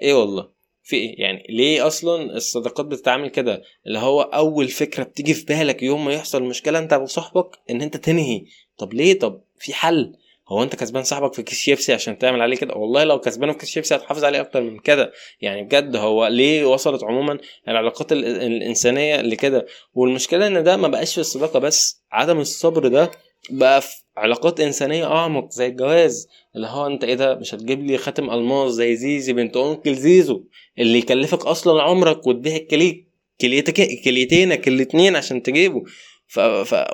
إيه 0.01 0.13
والله؟ 0.13 0.50
في 0.84 0.96
إيه؟ 0.96 1.22
يعني 1.22 1.46
ليه 1.50 1.88
أصلا 1.88 2.38
الصداقات 2.38 2.86
بتتعامل 2.86 3.27
كده؟ 3.27 3.63
اللي 3.88 4.00
هو 4.00 4.22
أول 4.22 4.68
فكرة 4.68 5.04
بتيجي 5.04 5.34
في 5.34 5.46
بالك 5.46 5.84
يوم 5.84 6.06
ما 6.06 6.13
يحصل 6.13 6.44
مشكلة 6.44 6.80
أنت 6.80 6.94
وصاحبك 6.94 7.60
إن 7.70 7.82
أنت 7.82 7.98
تنهي. 7.98 8.46
طب 8.77 8.94
ليه؟ 8.94 9.20
طب 9.20 9.42
في 9.60 9.74
حل. 9.74 10.16
هو 10.50 10.63
انت 10.63 10.75
كسبان 10.75 11.04
صاحبك 11.04 11.34
في 11.34 11.44
كيس 11.44 11.58
شيبسي 11.60 11.94
عشان 11.94 12.18
تعمل 12.18 12.42
عليه 12.42 12.58
كده؟ 12.58 12.75
والله 12.75 13.04
لو 13.04 13.20
كسبانه 13.20 13.54
في 13.54 13.60
كيس 13.60 13.70
شيبسي 13.70 13.96
هتحافظ 13.96 14.24
عليه 14.24 14.42
أكتر 14.42 14.62
من 14.62 14.80
كده. 14.80 15.12
يعني 15.42 15.63
بجد 15.63 15.96
هو 15.96 16.27
ليه 16.27 16.66
وصلت 16.66 17.04
عموما 17.04 17.38
العلاقات 17.68 18.12
الإنسانية 18.12 19.22
لكده؟ 19.22 19.66
والمشكلة 19.94 20.48
إن 20.48 20.63
ده 20.63 20.77
ما 20.77 20.88
بقاش 20.88 21.13
في 21.13 21.22
الصداقة 21.22 21.60
بس 21.60 22.01
عدم 22.12 22.39
الصبر 22.39 22.88
ده 22.88 23.12
بقى 23.50 23.82
في 23.82 23.96
علاقات 24.18 24.60
إنسانية 24.60 25.06
أعمق 25.06 25.51
زي 25.51 25.68
الجواز. 25.68 26.27
اللي 26.56 26.68
هو 26.68 26.88
أنت 26.88 27.04
إيه 27.04 27.16
ده؟ 27.16 27.36
مش 27.36 27.56
هتجيب 27.56 27.84
لي 27.84 27.98
خاتم 27.98 28.30
ألماس 28.30 28.72
زي 28.72 28.96
زيزي 28.96 29.34
بنت 29.34 29.58
uncle 29.58 29.96
زيزو 29.96 30.44
اللي 30.80 30.98
يكلفك 30.98 31.46
أصلا 31.46 31.84
عمرك 31.84 32.27
وتبيع 32.27 32.56
الكليك 32.56 33.08
كليتك 33.42 34.01
كليتينك 34.06 34.68
الاتنين 34.68 35.16
عشان 35.16 35.44
تجيبه. 35.44 35.84
ف... 36.27 36.39
ف... 36.39 36.86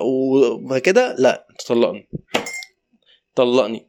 وكده 0.70 1.16
لا 1.18 1.46
تطلقني. 1.58 2.08
طلقني. 3.34 3.88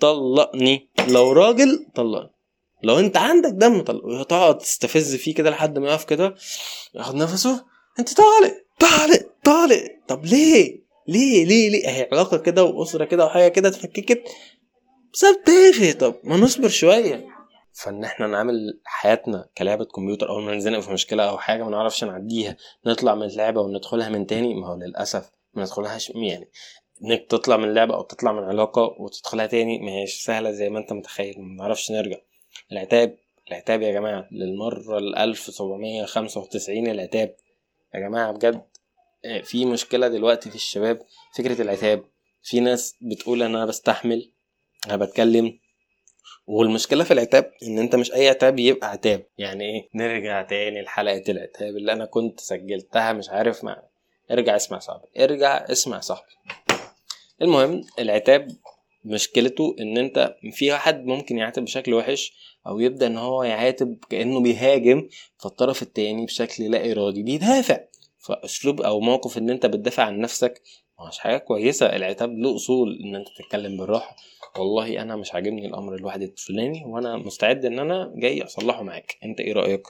طلقني. 0.00 0.88
لو 1.08 1.32
راجل 1.32 1.86
طلقني. 1.94 2.30
لو 2.82 2.98
انت 2.98 3.16
عندك 3.16 3.50
دم 3.50 3.82
طلق. 3.82 4.22
تقعد 4.22 4.58
تستفز 4.58 5.16
فيه 5.16 5.34
كده 5.34 5.50
لحد 5.50 5.78
ما 5.78 5.88
يقف 5.88 6.04
كده 6.04 6.34
ياخد 6.94 7.14
نفسه. 7.14 7.64
انت 7.98 8.14
طالق. 8.16 8.54
طالق. 8.80 9.26
طالق. 9.44 9.90
طب 10.08 10.24
ليه؟ 10.24 10.86
ليه؟ 11.08 11.44
ليه؟ 11.44 11.70
ليه؟ 11.70 11.88
هي 11.88 12.08
علاقة 12.12 12.36
كده 12.36 12.64
وأسرة 12.64 13.04
كده 13.04 13.24
وحاجة 13.24 13.48
كده 13.48 13.68
اتفككت. 13.68 14.22
بسبب 15.12 15.44
تافه. 15.44 15.92
طب 15.92 16.14
ما 16.24 16.36
نصبر 16.36 16.68
شوية. 16.68 17.26
فإن 17.72 18.04
إحنا 18.04 18.26
نعمل 18.26 18.80
حياتنا 18.84 19.48
كلعبة 19.58 19.84
كمبيوتر 19.84 20.28
أول 20.28 20.42
ما 20.42 20.54
ننزنق 20.54 20.80
في 20.80 20.92
مشكلة 20.92 21.22
أو 21.28 21.38
حاجة 21.38 21.62
ما 21.64 21.70
نعرفش 21.70 22.04
نعديها 22.04 22.56
نطلع 22.86 23.14
من 23.14 23.22
اللعبة 23.22 23.60
وندخلها 23.60 24.08
من 24.08 24.26
تاني؟ 24.26 24.54
ما 24.54 24.66
هو 24.66 24.74
للأسف 24.74 25.30
ما 25.54 25.62
ندخلهاش 25.62 26.10
يعني 26.10 26.50
إنك 27.04 27.26
تطلع 27.30 27.56
من 27.56 27.74
لعبه 27.74 27.94
أو 27.94 28.02
تطلع 28.02 28.32
من 28.32 28.42
علاقة 28.42 28.96
وتدخلها 28.98 29.46
تاني 29.46 29.78
ما 29.78 29.90
هيش 29.92 30.14
سهلة 30.24 30.50
زي 30.50 30.68
ما 30.70 30.78
أنت 30.78 30.92
متخيل 30.92 31.40
ما 31.40 31.54
نعرفش 31.54 31.90
نرجع. 31.90 32.16
العتاب 32.72 33.16
العتاب 33.48 33.82
يا 33.82 33.92
جماعة 33.92 34.28
للمرة 34.32 34.98
ال 34.98 35.16
1795 35.16 36.86
العتاب. 36.88 37.36
يا 37.94 38.00
جماعة 38.00 38.32
بجد 38.32 38.62
آه، 39.24 39.40
في 39.40 39.64
مشكلة 39.64 40.08
دلوقتي 40.08 40.50
في 40.50 40.56
الشباب 40.56 41.02
فكرة 41.36 41.62
العتاب. 41.62 42.04
في 42.42 42.60
ناس 42.60 42.94
بتقول 43.00 43.42
أنا 43.42 43.64
بستحمل 43.66 44.32
أنا 44.86 44.96
بتكلم. 44.96 45.58
والمشكلة 46.46 47.04
في 47.04 47.10
العتاب 47.10 47.52
إن 47.62 47.78
أنت 47.78 47.96
مش 47.96 48.12
أي 48.12 48.28
عتاب 48.28 48.58
يبقى 48.58 48.90
عتاب. 48.90 49.26
يعني 49.38 49.64
إيه؟ 49.64 49.88
نرجع 49.94 50.42
تاني 50.42 50.82
لحلقة 50.82 51.22
العتاب 51.28 51.76
اللي 51.76 51.92
أنا 51.92 52.04
كنت 52.04 52.40
سجلتها 52.40 53.12
مش 53.12 53.28
عارف 53.30 53.64
مع 53.64 53.82
ارجع 54.30 54.56
اسمع 54.56 54.78
صاحبي 54.78 55.08
ارجع 55.24 55.64
اسمع 55.70 56.00
صاحبي. 56.00 56.32
المهم 57.42 57.84
العتاب 57.98 58.48
مشكلته 59.04 59.76
إن 59.80 59.98
أنت 59.98 60.36
في 60.52 60.70
واحد 60.70 61.04
ممكن 61.04 61.38
يعاتب 61.38 61.64
بشكل 61.64 61.94
وحش 61.94 62.32
أو 62.66 62.80
يبدأ 62.80 63.06
إن 63.06 63.16
هو 63.16 63.42
يعاتب 63.42 63.98
كأنه 64.10 64.40
بيهاجم 64.40 65.08
فالطرف 65.38 65.82
التاني 65.82 66.26
بشكل 66.26 66.70
لا 66.70 66.92
إرادي 66.92 67.22
بيدافع. 67.22 67.80
فأسلوب 68.18 68.80
أو 68.80 69.00
موقف 69.00 69.38
إن 69.38 69.50
أنت 69.50 69.66
بتدافع 69.66 70.02
عن 70.02 70.20
نفسك 70.20 70.62
مش 71.08 71.18
حاجة 71.18 71.36
كويسة. 71.36 71.86
العتاب 71.86 72.38
له 72.38 72.56
أصول 72.56 72.98
إن 73.04 73.14
أنت 73.14 73.28
تتكلم 73.38 73.76
بالراحة. 73.76 74.16
والله 74.58 75.02
أنا 75.02 75.16
مش 75.16 75.34
عاجبني 75.34 75.66
الأمر 75.66 75.94
الواحد 75.94 76.22
الفلاني 76.22 76.84
وأنا 76.86 77.16
مستعد 77.16 77.64
إن 77.64 77.78
أنا 77.78 78.12
جاي 78.16 78.42
أصلحه 78.42 78.82
معاك. 78.82 79.16
أنت 79.24 79.40
إيه 79.40 79.52
رأيك؟ 79.52 79.82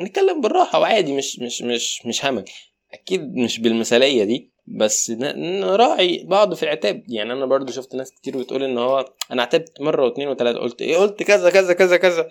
نتكلم 0.00 0.40
بالراحة 0.40 0.80
وعادي 0.80 1.16
مش 1.16 1.38
مش 1.38 1.62
مش 1.62 2.06
مش 2.06 2.24
همك. 2.24 2.50
أكيد 2.92 3.34
مش 3.36 3.58
بالمثالية 3.60 4.24
دي. 4.24 4.55
بس 4.66 5.10
نراعي 5.10 6.24
بعض 6.24 6.54
في 6.54 6.62
العتاب 6.62 7.02
يعني 7.08 7.32
أنا 7.32 7.46
برضو 7.46 7.72
شفت 7.72 7.94
ناس 7.94 8.12
كتير 8.12 8.38
بتقول 8.38 8.62
إن 8.62 8.78
هو 8.78 9.12
أنا 9.30 9.42
عتبت 9.42 9.80
مرة 9.80 10.04
واثنين 10.04 10.28
وثلاثه 10.28 10.58
قلت 10.58 10.82
إيه؟ 10.82 10.96
قلت 10.96 11.22
كذا 11.22 11.50
كذا 11.50 11.72
كذا 11.72 11.96
كذا. 11.96 12.28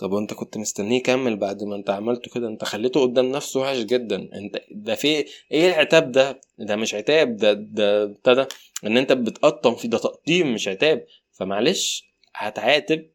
طب 0.00 0.12
وأنت 0.12 0.34
كنت 0.34 0.56
مستنيه 0.56 0.96
يكمل 0.96 1.36
بعد 1.36 1.62
ما 1.64 1.76
أنت 1.76 1.90
عملته 1.90 2.30
كده؟ 2.30 2.48
أنت 2.48 2.64
خليته 2.64 3.00
قدام 3.00 3.32
نفسه 3.32 3.60
وحش 3.60 3.78
جدا. 3.78 4.16
أنت 4.16 4.62
ده 4.70 4.94
في 4.94 5.24
إيه 5.52 5.68
العتاب 5.68 6.12
ده؟ 6.12 6.40
ده 6.58 6.76
مش 6.76 6.94
عتاب 6.94 7.36
ده 7.36 7.52
ده 7.52 8.02
ابتدى 8.02 8.44
إن 8.86 8.96
أنت 8.96 9.12
بتقطم 9.12 9.74
في 9.74 9.88
ده 9.88 9.98
تقطيم 9.98 10.54
مش 10.54 10.68
عتاب. 10.68 11.06
فمعلش 11.32 12.04
هتعاتب 12.34 13.06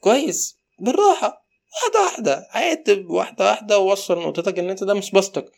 كويس 0.00 0.58
بالراحة. 0.78 1.44
واحدة 1.74 2.00
واحدة 2.04 2.48
عاتب 2.50 3.10
واحدة 3.10 3.44
واحدة 3.44 3.78
ووصل 3.78 4.18
نقطتك 4.18 4.58
إن 4.58 4.70
أنت 4.70 4.84
ده 4.84 4.94
مش 4.94 5.10
بسطك 5.10 5.52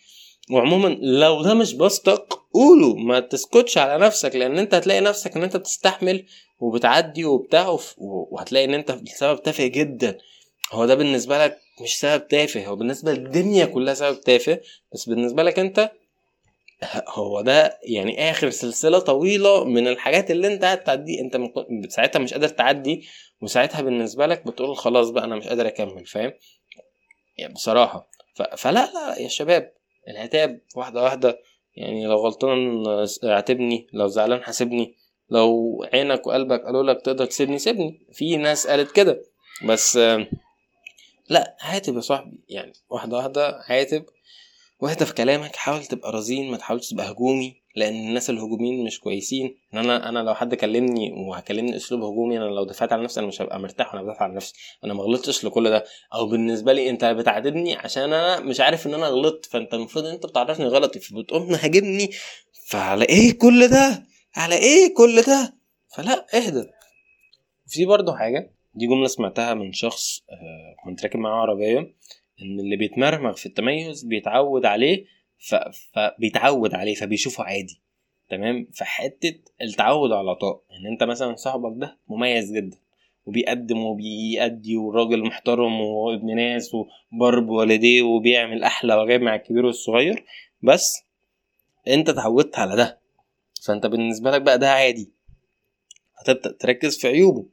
وعموما 0.50 0.88
لو 1.00 1.42
ده 1.42 1.54
مش 1.54 1.74
بسطك 1.74 2.32
قوله 2.54 2.94
ما 2.94 3.20
تسكتش 3.20 3.78
على 3.78 4.06
نفسك 4.06 4.36
لأن 4.36 4.58
أنت 4.58 4.74
هتلاقي 4.74 5.00
نفسك 5.00 5.36
إن 5.36 5.42
أنت 5.42 5.56
بتستحمل 5.56 6.26
وبتعدي 6.60 7.24
وبتاع 7.24 7.78
وهتلاقي 7.98 8.64
إن 8.64 8.74
أنت 8.74 8.90
السبب 8.90 9.42
تافه 9.42 9.66
جدا. 9.66 10.18
هو 10.72 10.86
ده 10.86 10.94
بالنسبة 10.94 11.44
لك 11.44 11.58
مش 11.82 11.98
سبب 11.98 12.28
تافه 12.28 12.66
هو 12.66 12.76
بالنسبة 12.76 13.12
للدنيا 13.12 13.64
كلها 13.66 13.94
سبب 13.94 14.20
تافه 14.20 14.60
بس 14.94 15.08
بالنسبة 15.08 15.42
لك 15.42 15.58
أنت 15.58 15.90
هو 17.08 17.40
ده 17.40 17.78
يعني 17.82 18.30
آخر 18.30 18.50
سلسلة 18.50 18.98
طويلة 18.98 19.64
من 19.64 19.88
الحاجات 19.88 20.30
اللي 20.30 20.46
أنت 20.54 20.64
قاعد 20.64 20.84
تعدي 20.84 21.20
أنت 21.20 21.36
ساعتها 21.92 22.18
مش 22.18 22.32
قادر 22.32 22.48
تعدي 22.48 23.06
وساعتها 23.42 23.80
بالنسبة 23.82 24.26
لك 24.26 24.46
بتقول 24.46 24.76
خلاص 24.76 25.10
بقى 25.10 25.24
أنا 25.24 25.36
مش 25.36 25.48
قادر 25.48 25.66
أكمل 25.66 26.06
فاهم؟ 26.06 26.32
يعني 27.38 27.54
بصراحة. 27.54 28.08
فلا 28.56 28.90
لا 28.94 29.18
يا 29.18 29.28
شباب. 29.28 29.72
العتاب 30.08 30.60
واحدة 30.76 31.02
واحدة. 31.02 31.38
يعني 31.76 32.06
لو 32.06 32.16
غلطان 32.16 32.84
اعتبني 33.24 33.86
لو 33.92 34.06
زعلان 34.06 34.42
حاسبني. 34.42 34.94
لو 35.30 35.84
عينك 35.92 36.26
وقلبك 36.26 36.60
قالوا 36.64 36.82
لك 36.82 37.02
تقدر 37.02 37.24
تسيبني 37.24 37.58
سيبني. 37.58 38.06
في 38.12 38.36
ناس 38.36 38.66
قالت 38.66 38.92
كده. 38.92 39.22
بس 39.64 39.96
لا 41.28 41.56
عاتب 41.60 41.96
يا 41.96 42.00
صاحبي. 42.00 42.40
يعني 42.48 42.72
واحدة 42.90 43.16
واحدة 43.16 43.60
عاتب 43.68 44.04
واهدى 44.80 45.04
في 45.04 45.14
كلامك 45.14 45.56
حاول 45.56 45.84
تبقى 45.84 46.12
رزين 46.12 46.50
ما 46.50 46.56
تحاولش 46.56 46.90
تبقى 46.90 47.10
هجومي. 47.10 47.62
لأن 47.76 47.94
الناس 47.94 48.30
الهجوميين 48.30 48.84
مش 48.84 49.00
كويسين. 49.00 49.56
إن 49.74 49.78
أنا 49.78 50.08
أنا 50.08 50.18
لو 50.18 50.34
حد 50.34 50.54
كلمني 50.54 51.12
وهكلمني 51.12 51.76
أسلوب 51.76 52.02
هجومي 52.02 52.38
أنا 52.38 52.44
لو 52.44 52.64
دفعت 52.64 52.92
عن 52.92 53.02
نفسي 53.02 53.20
أنا 53.20 53.28
مش 53.28 53.42
هبقى 53.42 53.60
مرتاح 53.60 53.94
وأنا 53.94 54.04
بدافع 54.04 54.24
عن 54.24 54.34
نفسي. 54.34 54.54
أنا 54.84 54.94
ما 54.94 55.02
غلطتش 55.02 55.44
لكل 55.44 55.70
ده. 55.70 55.84
أو 56.14 56.26
بالنسبة 56.26 56.72
لي 56.72 56.90
أنت 56.90 57.04
بتعاتبني 57.04 57.74
عشان 57.74 58.02
أنا 58.02 58.40
مش 58.40 58.60
عارف 58.60 58.86
إن 58.86 58.94
أنا 58.94 59.06
غلطت. 59.06 59.46
فأنت 59.46 59.74
المفروض 59.74 60.04
أنت 60.04 60.26
بتعرفني 60.26 60.66
غلطي. 60.66 61.00
فبتقوم 61.00 61.50
مهاجمني. 61.52 62.10
فعلى 62.68 63.04
إيه 63.04 63.38
كل 63.38 63.68
ده؟ 63.68 64.06
على 64.36 64.54
إيه 64.54 64.94
كل 64.94 65.22
ده؟ 65.22 65.54
فلا 65.96 66.26
اهدى. 66.34 66.66
في 67.66 67.84
برضه 67.84 68.16
حاجة 68.16 68.52
دي 68.74 68.86
جملة 68.86 69.06
سمعتها 69.06 69.54
من 69.54 69.72
شخص 69.72 70.20
آه، 70.30 70.84
كنت 70.84 71.02
راكب 71.02 71.18
معاه 71.18 71.40
عربية 71.40 71.78
إن 72.42 72.60
اللي 72.60 72.76
بيتمرمغ 72.76 73.32
في 73.32 73.46
التميز 73.46 74.04
بيتعود 74.04 74.64
عليه. 74.66 75.04
فبيتعود 75.38 76.74
عليه 76.74 76.94
فبيشوفه 76.94 77.44
عادي. 77.44 77.80
تمام؟ 78.28 78.68
فحتة 78.74 79.38
التعود 79.62 80.12
على 80.12 80.20
العطاء 80.20 80.62
إن 80.70 80.92
أنت 80.92 81.02
مثلا 81.04 81.36
صاحبك 81.36 81.72
ده 81.80 81.98
مميز 82.08 82.52
جدا 82.52 82.78
وبيقدم 83.26 83.78
وبيأدي 83.84 84.76
وراجل 84.76 85.24
محترم 85.26 85.80
وابن 85.80 86.36
ناس 86.36 86.70
وبر 86.74 87.40
بوالديه 87.40 88.02
وبيعمل 88.02 88.62
أحلى 88.64 88.94
واجب 88.94 89.20
مع 89.20 89.34
الكبير 89.34 89.66
والصغير 89.66 90.24
بس 90.62 91.02
أنت 91.88 92.08
اتعودت 92.08 92.58
على 92.58 92.76
ده. 92.76 93.00
فأنت 93.66 93.86
بالنسبة 93.86 94.30
لك 94.30 94.42
بقى 94.42 94.58
ده 94.58 94.70
عادي. 94.70 95.10
هتبدأ 96.16 96.52
تركز 96.52 96.98
في 96.98 97.08
عيوبه. 97.08 97.46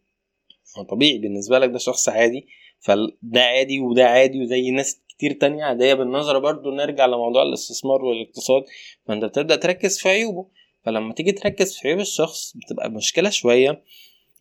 هو 0.78 0.84
طبيعي 0.84 1.18
بالنسبة 1.18 1.60
لك 1.60 1.70
ده 1.70 1.78
شخص 1.78 2.10
عادي 2.10 2.48
فده 2.80 3.42
عادي 3.44 3.80
وده 3.80 4.06
عادي 4.10 4.42
وزي 4.42 4.72
ناس 4.72 5.02
كتير 5.18 5.32
تانية 5.34 5.64
عادية. 5.64 5.94
بالنظرة 5.94 6.38
برضو 6.40 6.72
نرجع 6.72 7.06
لموضوع 7.06 7.44
الاستثمار 7.44 8.06
والاقتصاد. 8.06 8.64
فانت 9.08 9.26
بتبدأ 9.26 9.56
تركز 9.56 10.00
في 10.00 10.10
عيوبه. 10.10 10.48
فلما 10.86 11.14
تيجي 11.14 11.32
تركز 11.32 11.78
في 11.78 11.88
عيوب 11.88 12.00
الشخص 12.00 12.58
بتبقى 12.58 12.90
مشكلة 12.92 13.30
شوية 13.30 13.84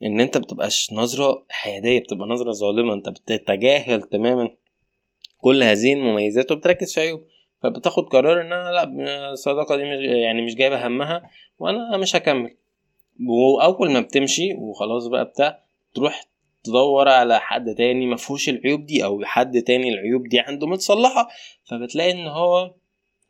إن 0.03 0.21
أنت 0.21 0.39
بتبقاش 0.39 0.93
نظرة 0.93 1.45
حيادية 1.49 1.99
بتبقى 2.01 2.29
نظرة 2.29 2.53
ظالمة. 2.53 2.95
أنت 2.95 3.09
بتتجاهل 3.09 4.03
تماما 4.03 4.51
كل 5.39 5.63
هذه 5.63 5.93
المميزات 5.93 6.53
وبتركز 6.53 6.95
في 6.95 7.01
عيوب. 7.01 7.25
فبتاخد 7.63 8.05
قرار 8.05 8.41
إن 8.41 8.53
أنا 8.53 8.71
لأ 8.71 9.31
الصداقة 9.33 9.77
دي 9.77 9.83
مش 9.85 9.99
يعني 10.05 10.43
مش 10.43 10.55
جايبة 10.55 10.87
همها 10.87 11.31
وأنا 11.59 11.97
مش 11.97 12.17
هكمل. 12.17 12.57
وأول 13.29 13.91
ما 13.91 14.01
بتمشي 14.01 14.55
وخلاص 14.55 15.07
بقى 15.07 15.25
بتاع 15.25 15.65
تروح 15.95 16.25
تدور 16.65 17.09
على 17.09 17.41
حد 17.41 17.75
تاني 17.75 18.07
مفهوش 18.07 18.49
العيوب 18.49 18.87
دي 18.87 19.05
أو 19.05 19.21
حد 19.25 19.63
تاني 19.63 19.89
العيوب 19.89 20.29
دي 20.29 20.41
عنده 20.41 20.67
متصلحة 20.67 21.29
فبتلاقي 21.65 22.13
إن 22.13 22.27
هو 22.27 22.75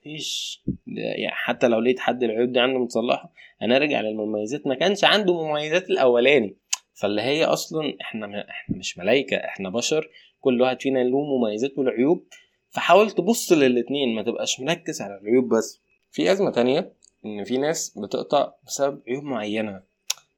مفيش 0.00 0.62
يعني 0.86 1.34
حتى 1.34 1.68
لو 1.68 1.80
لقيت 1.80 2.00
حد 2.00 2.22
العيوب 2.22 2.52
دي 2.52 2.60
عنده 2.60 2.78
متصلحة 2.78 3.32
هنرجع 3.60 4.00
للمميزات 4.00 4.66
ما 4.66 4.74
كانش 4.74 5.04
عنده 5.04 5.42
مميزات 5.42 5.90
الأولاني. 5.90 6.56
فاللي 6.94 7.22
هي 7.22 7.44
أصلا 7.44 7.96
إحنا 8.00 8.50
إحنا 8.50 8.76
مش 8.78 8.98
ملايكة 8.98 9.36
إحنا 9.36 9.70
بشر 9.70 10.08
كل 10.40 10.62
واحد 10.62 10.82
فينا 10.82 10.98
له 10.98 11.18
مميزات 11.38 11.78
والعيوب. 11.78 12.24
فحاول 12.70 13.10
تبص 13.10 13.52
للاتنين 13.52 14.14
ما 14.14 14.22
تبقاش 14.22 14.60
مركز 14.60 15.02
على 15.02 15.18
العيوب 15.18 15.48
بس. 15.48 15.80
في 16.10 16.32
أزمة 16.32 16.50
تانية 16.50 16.92
إن 17.24 17.44
في 17.44 17.58
ناس 17.58 17.98
بتقطع 17.98 18.52
بسبب 18.66 19.02
عيوب 19.08 19.24
معينة. 19.24 19.82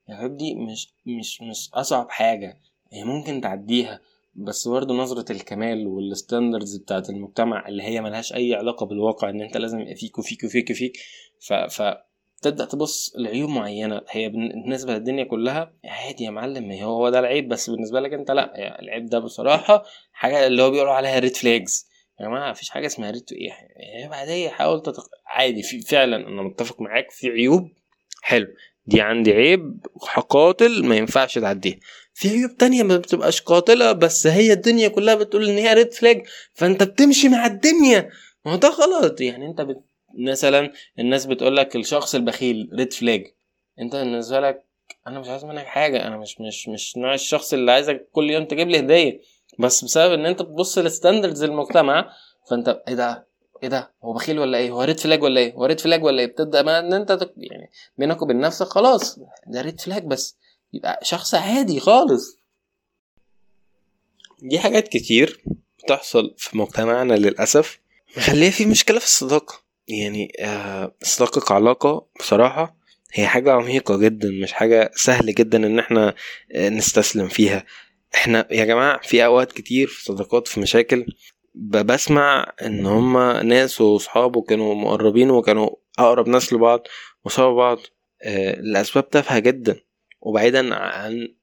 العيوب 0.08 0.36
دي 0.36 0.54
مش 0.54 0.92
مش 1.06 1.42
مش 1.42 1.70
أصعب 1.74 2.10
حاجة. 2.10 2.58
هي 2.94 3.04
ممكن 3.04 3.40
تعديها 3.40 4.00
بس 4.34 4.68
برضه 4.68 4.94
نظرة 4.94 5.32
الكمال 5.32 5.86
وال 5.86 6.03
standards 6.03 6.76
بتاعت 6.76 7.10
المجتمع 7.10 7.68
اللي 7.68 7.82
هي 7.82 8.00
ملهاش 8.00 8.34
أي 8.34 8.54
علاقة 8.54 8.86
بالواقع 8.86 9.30
إن 9.30 9.40
أنت 9.40 9.56
لازم 9.56 9.80
يبقى 9.80 9.94
فيك 9.94 10.18
وفيك 10.18 10.44
وفيك 10.44 10.70
وفيك 10.70 10.96
ف, 11.40 11.52
ف... 11.52 11.94
تبدأ 12.42 12.64
تبص 12.64 13.12
لعيوب 13.18 13.50
معينة 13.50 14.00
هي 14.10 14.28
بالنسبة 14.28 14.92
للدنيا 14.94 15.24
كلها 15.24 15.72
عادي 15.84 16.24
يا 16.24 16.30
معلم 16.30 16.70
هي 16.70 16.84
هو 16.84 17.08
ده 17.08 17.18
العيب 17.18 17.48
بس 17.48 17.70
بالنسبة 17.70 18.00
لك 18.00 18.12
أنت 18.12 18.30
لأ 18.30 18.52
يعني 18.56 18.82
العيب 18.82 19.06
ده 19.06 19.18
بصراحة 19.18 19.82
حاجة 20.12 20.46
اللي 20.46 20.62
هو 20.62 20.70
بيقولوا 20.70 20.92
عليها 20.92 21.18
red 21.18 21.36
flags 21.36 21.86
يا 22.20 22.26
جماعة 22.26 22.50
مفيش 22.50 22.70
حاجة 22.70 22.86
اسمها 22.86 23.10
red 23.10 23.24
إيه 23.32 23.50
هي 24.02 24.08
بعدية 24.08 24.48
حاول 24.48 24.82
تتق... 24.82 25.04
عادي 25.26 25.62
في 25.62 25.80
فعلا 25.80 26.16
أنا 26.16 26.42
متفق 26.42 26.80
معاك 26.80 27.10
في 27.10 27.28
عيوب 27.28 27.68
حلو 28.22 28.46
دي 28.86 29.00
عندي 29.00 29.32
عيب 29.32 29.86
قاتل 30.28 30.84
ما 30.86 30.96
ينفعش 30.96 31.38
تعديها. 31.38 31.76
في 32.14 32.28
عيوب 32.28 32.56
تانية 32.56 32.82
ما 32.82 32.96
بتبقاش 32.96 33.40
قاتلة 33.40 33.92
بس 33.92 34.26
هي 34.26 34.52
الدنيا 34.52 34.88
كلها 34.88 35.14
بتقول 35.14 35.48
إن 35.50 35.58
هي 35.58 35.74
red 35.74 35.92
flag 35.92 36.26
فأنت 36.54 36.82
بتمشي 36.82 37.28
مع 37.28 37.46
الدنيا. 37.46 38.10
ما 38.44 38.52
هو 38.52 38.56
ده 38.56 38.68
غلط. 38.68 39.20
يعني 39.20 39.46
أنت 39.46 39.60
بت... 39.60 39.80
مثلا 40.18 40.72
الناس 40.98 41.26
بتقول 41.26 41.56
لك 41.56 41.76
الشخص 41.76 42.14
البخيل 42.14 42.70
red 42.78 42.92
flag 42.92 43.26
أنت 43.80 43.96
بالنسبة 43.96 44.40
لك 44.40 44.64
أنا 45.06 45.20
مش 45.20 45.28
عايز 45.28 45.44
منك 45.44 45.64
حاجة 45.64 46.06
أنا 46.06 46.16
مش 46.16 46.40
مش 46.40 46.68
مش 46.68 46.96
نوع 46.96 47.14
الشخص 47.14 47.52
اللي 47.52 47.72
عايزك 47.72 48.08
كل 48.12 48.30
يوم 48.30 48.44
تجيب 48.44 48.68
لي 48.68 48.78
هدية. 48.78 49.20
بس 49.58 49.84
بسبب 49.84 50.12
إن 50.12 50.26
أنت 50.26 50.42
بتبص 50.42 50.78
ل 50.78 50.85
standards 50.85 51.42
المجتمع 51.42 52.12
فأنت 52.50 52.82
إيه 52.88 52.94
ده؟ 52.94 53.26
إيه 53.62 53.68
ده؟ 53.68 53.92
هو 54.04 54.12
بخيل 54.12 54.38
ولا 54.38 54.58
إيه؟ 54.58 54.70
هو 54.70 54.82
red 54.82 55.00
flag 55.00 55.22
ولا 55.22 55.40
إيه؟ 55.40 55.52
هو 55.54 55.64
red 55.64 55.80
flag 55.80 56.04
ولا 56.04 56.20
إيه؟ 56.20 56.26
بتبدأ 56.26 56.62
ما 56.62 56.78
إن 56.78 56.92
أنت. 56.92 57.10
يعني 57.36 57.70
بينك 57.98 58.22
وبين 58.22 58.40
نفسك 58.40 58.66
خلاص 58.66 59.18
ده 59.46 59.60
ريد 59.60 59.80
فلاج 59.80 60.04
بس. 60.04 60.38
يبقى 60.74 61.00
شخص 61.02 61.34
عادي 61.34 61.80
خالص. 61.80 62.38
دي 64.42 64.58
حاجات 64.58 64.88
كتير 64.88 65.42
بتحصل 65.84 66.34
في 66.38 66.58
مجتمعنا 66.58 67.14
للأسف. 67.14 67.80
مخليه 68.16 68.50
في 68.50 68.66
مشكلة 68.66 68.98
في 68.98 69.04
الصداقة. 69.04 69.64
يعني 69.88 70.32
آه 70.40 70.94
الصداقة 71.02 71.40
كعلاقة 71.40 72.06
بصراحة 72.20 72.76
هي 73.12 73.26
حاجة 73.26 73.52
عميقة 73.52 73.96
جدا 73.96 74.30
مش 74.42 74.52
حاجة 74.52 74.90
سهل 74.96 75.34
جدا 75.34 75.66
إن 75.66 75.78
إحنا 75.78 76.14
آه، 76.52 76.68
نستسلم 76.68 77.28
فيها. 77.28 77.64
إحنا 78.14 78.46
يا 78.50 78.64
جماعة 78.64 79.00
في 79.02 79.24
أوقات 79.24 79.52
كتير 79.52 79.86
في 79.86 80.04
صداقات 80.04 80.48
في 80.48 80.60
مشاكل. 80.60 81.06
بسمع 81.54 82.52
إن 82.62 82.86
هما 82.86 83.42
ناس 83.42 83.80
وصحابه 83.80 84.42
كانوا 84.42 84.74
مقربين 84.74 85.30
وكانوا 85.30 85.70
أقرب 85.98 86.28
ناس 86.28 86.52
لبعض 86.52 86.80
وسابوا 87.24 87.56
بعض. 87.56 87.78
آه، 88.22 88.60
لاسباب 88.60 89.10
تافهة 89.10 89.38
جدا. 89.38 89.80
وبعيدا 90.24 90.74
عن 90.74 91.34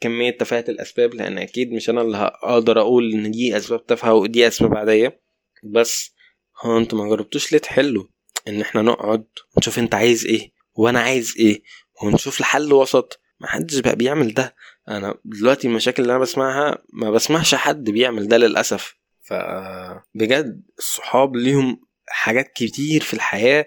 كمية 0.00 0.30
تفاهة 0.30 0.64
الأسباب 0.68 1.14
لأن 1.14 1.38
أكيد 1.38 1.72
مش 1.72 1.90
أنا 1.90 2.02
اللي 2.02 2.16
هقدر 2.16 2.80
أقول 2.80 3.12
إن 3.12 3.30
دي 3.30 3.56
أسباب 3.56 3.86
تافهة 3.86 4.14
ودي 4.14 4.48
أسباب 4.48 4.76
عادية. 4.76 5.20
بس 5.64 6.14
هو 6.62 6.78
أنتوا 6.78 6.98
ما 6.98 7.08
جربتوش 7.10 7.52
ليه 7.52 7.58
تحلوا؟ 7.58 8.04
إن 8.48 8.60
إحنا 8.60 8.82
نقعد 8.82 9.24
ونشوف 9.56 9.78
أنت 9.78 9.94
عايز 9.94 10.26
إيه 10.26 10.52
وأنا 10.74 11.00
عايز 11.00 11.34
إيه 11.38 11.62
ونشوف 12.02 12.40
الحل 12.40 12.72
وسط. 12.72 13.20
محدش 13.40 13.78
بقى 13.78 13.96
بيعمل 13.96 14.34
ده. 14.34 14.54
أنا 14.88 15.14
دلوقتي 15.24 15.66
المشاكل 15.66 16.02
اللي 16.02 16.12
أنا 16.12 16.20
بسمعها 16.22 16.78
ما 16.92 17.10
بسمعش 17.10 17.54
حد 17.54 17.90
بيعمل 17.90 18.28
ده 18.28 18.36
للأسف. 18.36 18.94
فبجد 19.22 20.62
الصحاب 20.78 21.36
ليهم 21.36 21.80
حاجات 22.06 22.52
كتير 22.56 23.02
في 23.02 23.14
الحياة 23.14 23.66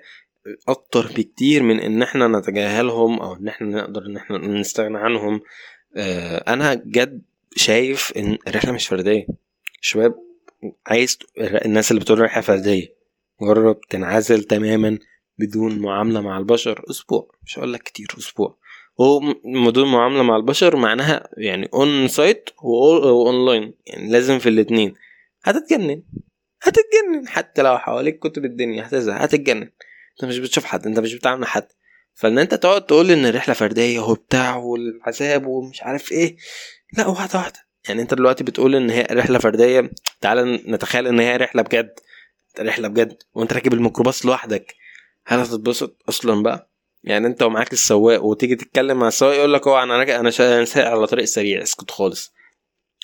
أكتر 0.67 1.07
بكتير 1.17 1.63
من 1.63 1.79
إن 1.79 2.01
إحنا 2.01 2.27
نتجاهلهم 2.27 3.19
أو 3.19 3.33
إن 3.33 3.47
إحنا 3.47 3.67
نقدر 3.67 4.05
إن 4.05 4.17
إحنا 4.17 4.37
نستغنى 4.37 4.97
عنهم. 4.97 5.41
آه، 5.95 6.53
أنا 6.53 6.73
جد 6.73 7.21
شايف 7.55 8.13
إن 8.17 8.37
الرحلة 8.47 8.71
مش 8.71 8.87
فردية. 8.87 9.27
شباب 9.81 10.15
عايز 10.87 11.19
الناس 11.37 11.91
اللي 11.91 12.01
بتقول 12.01 12.19
رحلة 12.19 12.41
فردية. 12.41 12.93
جرب 13.41 13.81
تنعزل 13.89 14.43
تماما 14.43 14.99
بدون 15.39 15.79
معاملة 15.79 16.21
مع 16.21 16.37
البشر 16.37 16.83
أسبوع. 16.89 17.31
مش 17.43 17.59
هقول 17.59 17.73
لك 17.73 17.83
كتير 17.83 18.07
أسبوع. 18.17 18.57
بدون 19.45 19.91
معاملة 19.91 20.23
مع 20.23 20.35
البشر 20.35 20.75
معناها 20.75 21.29
يعني 21.37 21.69
on-site 21.73 22.07
و 22.07 22.49
online 22.63 23.73
يعني 23.87 24.11
لازم 24.11 24.39
في 24.39 24.49
الاتنين. 24.49 24.93
هتتجنن. 25.43 26.03
هتتجنن. 26.61 27.27
حتى 27.27 27.61
لو 27.61 27.77
حواليك 27.77 28.19
كتب 28.19 28.45
الدنيا 28.45 28.87
هتزهق. 28.87 29.21
هتتجنن. 29.21 29.69
انت 30.13 30.29
مش 30.29 30.37
بتشوف 30.39 30.65
حد 30.65 30.85
انت 30.87 30.99
مش 30.99 31.13
بتعامل 31.13 31.47
حد. 31.47 31.67
فان 32.13 32.37
انت 32.39 32.53
تقعد 32.53 32.85
تقول 32.85 33.11
ان 33.11 33.25
الرحلة 33.25 33.53
فردية 33.55 33.99
وبتاع 33.99 34.55
والعذاب 34.55 35.45
ومش 35.45 35.83
عارف 35.83 36.11
إيه 36.11 36.37
لا 36.97 37.07
واحدة 37.07 37.39
واحدة. 37.39 37.59
يعني 37.89 38.01
انت 38.01 38.13
دلوقتي 38.13 38.43
بتقول 38.43 38.75
ان 38.75 38.89
هي 38.89 39.07
رحلة 39.11 39.39
فردية 39.39 39.91
تعال 40.21 40.71
نتخيل 40.71 41.07
ان 41.07 41.19
هي 41.19 41.37
رحلة 41.37 41.61
بجد 41.61 41.99
رحلة 42.59 42.87
بجد 42.87 43.17
وانت 43.33 43.53
راكب 43.53 43.73
الميكروباص 43.73 44.25
لوحدك. 44.25 44.75
هل 45.25 45.39
هتتبسط؟ 45.39 46.03
أصلا 46.09 46.43
بقى. 46.43 46.71
يعني 47.03 47.27
انت 47.27 47.43
ومعاك 47.43 47.73
السواق 47.73 48.23
وتيجي 48.23 48.55
تتكلم 48.55 48.99
مع 48.99 49.07
السواق 49.07 49.35
يقول 49.35 49.53
لك 49.53 49.67
هو 49.67 49.83
أنا 49.83 49.97
راجع 49.97 50.19
أنا 50.19 50.29
سايق 50.65 50.87
على 50.87 51.07
طريق 51.07 51.25
سريع 51.25 51.61
اسكت 51.63 51.91
خالص. 51.91 52.33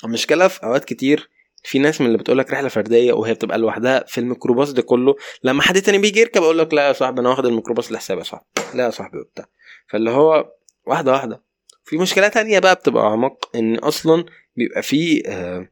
المشكلة 0.03 0.47
في 0.47 0.63
أوقات 0.63 0.85
كتير 0.85 1.29
في 1.67 1.79
ناس 1.79 2.01
من 2.01 2.07
اللي 2.07 2.17
بتقول 2.17 2.37
لك 2.37 2.51
رحلة 2.51 2.67
فردية 2.67 3.13
وهي 3.13 3.33
بتبقى 3.33 3.57
لوحدها 3.57 4.03
في 4.07 4.17
الميكروباص 4.17 4.71
ده 4.71 4.81
كله 4.81 5.15
لما 5.43 5.61
حد 5.61 5.81
تاني 5.81 5.97
بيجي 5.97 6.19
يركب 6.19 6.43
أقول 6.43 6.57
لك 6.59 6.73
لا 6.73 6.87
يا 6.87 6.93
صاحبي 6.93 7.21
أنا 7.21 7.29
واخد 7.29 7.45
الميكروباص 7.45 7.91
لحسابي 7.91 8.19
يا 8.19 8.25
صاحبي 8.25 8.45
لا 8.73 8.85
يا 8.85 8.89
صاحبي 8.89 9.17
وبتاع. 9.17 9.45
فاللي 9.89 10.09
هو 10.11 10.51
واحدة 10.85 11.11
واحدة. 11.11 11.43
في 11.85 11.97
مشكلة 11.97 12.27
تانية 12.27 12.59
بقى 12.59 12.75
بتبقى 12.75 13.03
أعمق 13.03 13.49
إن 13.55 13.75
أصلا 13.75 14.25
بيبقى 14.55 14.81
في 14.83 15.23
آه 15.27 15.69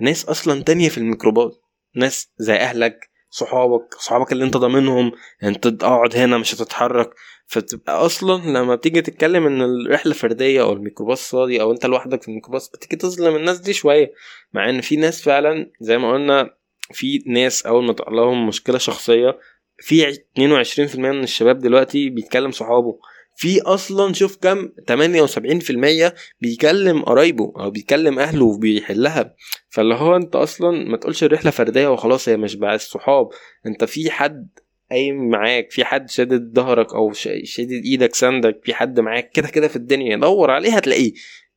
ناس 0.00 0.24
أصلا 0.24 0.62
تانية 0.62 0.88
في 0.88 0.98
الميكروباص 0.98 1.60
ناس 1.96 2.28
زي 2.38 2.54
أهلك 2.56 3.10
صحابك 3.30 3.94
صحابك 4.00 4.32
اللي 4.32 4.44
انت 4.44 4.56
ضامنهم 4.56 5.12
انت 5.42 5.66
اقعد 5.66 6.16
هنا 6.16 6.38
مش 6.38 6.54
هتتحرك. 6.54 7.10
فتبقى 7.46 8.06
أصلا 8.06 8.58
لما 8.58 8.74
بتيجي 8.74 9.02
تتكلم 9.02 9.46
إن 9.46 9.62
الرحلة 9.62 10.14
فردية 10.14 10.62
أو 10.62 10.72
الميكروباص 10.72 11.30
فاضي 11.30 11.60
أو 11.60 11.72
أنت 11.72 11.86
لوحدك 11.86 12.22
في 12.22 12.28
الميكروباص 12.28 12.70
بتيجي 12.70 12.96
تظلم 12.96 13.36
الناس 13.36 13.58
دي 13.58 13.72
شوية. 13.72 14.12
مع 14.52 14.70
إن 14.70 14.80
في 14.80 14.96
ناس 14.96 15.22
فعلا 15.22 15.70
زي 15.80 15.98
ما 15.98 16.12
قلنا 16.12 16.50
في 16.92 17.22
ناس 17.26 17.66
أول 17.66 17.84
ما 17.84 17.92
تقع 17.92 18.12
لهم 18.12 18.46
مشكلة 18.48 18.78
شخصية 18.78 19.38
في 19.78 20.12
22% 20.12 20.96
من 20.96 21.22
الشباب 21.22 21.58
دلوقتي 21.58 22.10
بيتكلم 22.10 22.50
صحابه. 22.50 22.98
في 23.38 23.60
أصلا 23.60 24.12
شوف 24.12 24.36
كم 24.36 24.68
78% 24.90 26.12
بيكلم 26.40 27.02
قرايبه 27.02 27.52
أو 27.58 27.70
بيكلم 27.70 28.18
أهله 28.18 28.44
وبيحلها. 28.44 29.34
فاللي 29.68 29.94
هو 29.94 30.16
أنت 30.16 30.36
أصلا 30.36 30.88
ما 30.88 30.96
تقولش 30.96 31.24
الرحلة 31.24 31.50
فردية 31.50 31.88
وخلاص 31.92 32.28
هي 32.28 32.36
مش 32.36 32.54
بقى 32.54 32.74
الصحاب. 32.74 33.28
أنت 33.66 33.84
في 33.84 34.10
حد 34.10 34.48
قايم 34.90 35.28
معاك 35.30 35.70
في 35.70 35.84
حد 35.84 36.10
شادد 36.10 36.52
ظهرك 36.54 36.94
أو 36.94 37.12
شادد 37.42 37.82
إيدك 37.84 38.14
سندك 38.14 38.60
في 38.64 38.74
حد 38.74 39.00
معاك 39.00 39.30
كده 39.30 39.48
كده 39.48 39.68
في 39.68 39.76
الدنيا. 39.76 40.16
دور 40.16 40.50
عليه 40.50 40.76
هتلاقيه. 40.76 41.12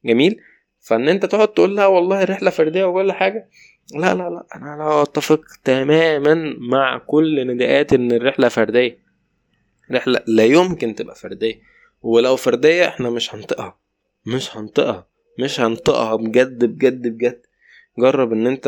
جميل؟ 0.06 0.38
فإن 0.80 1.10
أنت 1.10 1.26
تقعد 1.26 1.48
تقول 1.48 1.76
لها 1.76 1.88
والله 1.88 2.24
رحله 2.24 2.50
فردية 2.50 2.84
وكل 2.86 3.12
حاجة. 3.12 3.50
لا 3.96 4.14
لا 4.16 4.30
لا 4.30 4.46
أنا 4.56 4.84
لا 4.84 5.02
أتفق 5.02 5.42
تماما 5.64 6.56
مع 6.72 6.98
كل 6.98 7.48
نداءات 7.48 7.94
إن 7.94 8.12
الرحلة 8.12 8.48
فردية. 8.50 9.09
رحلة 9.92 10.20
لا 10.28 10.46
يمكن 10.46 10.96
تبقى 10.96 11.16
فردية. 11.16 11.62
ولو 12.02 12.36
فردية 12.36 12.88
إحنا 12.88 13.10
مش 13.10 13.36
هنطقها. 13.36 13.80
مش 14.26 14.58
هنطقها. 14.58 15.08
مش 15.40 15.60
هنطقها 15.60 16.16
بجد 16.16 16.66
بجد 16.66 17.08
بجد. 17.08 17.42
جرب 18.00 18.34
ان 18.34 18.48
انت 18.48 18.68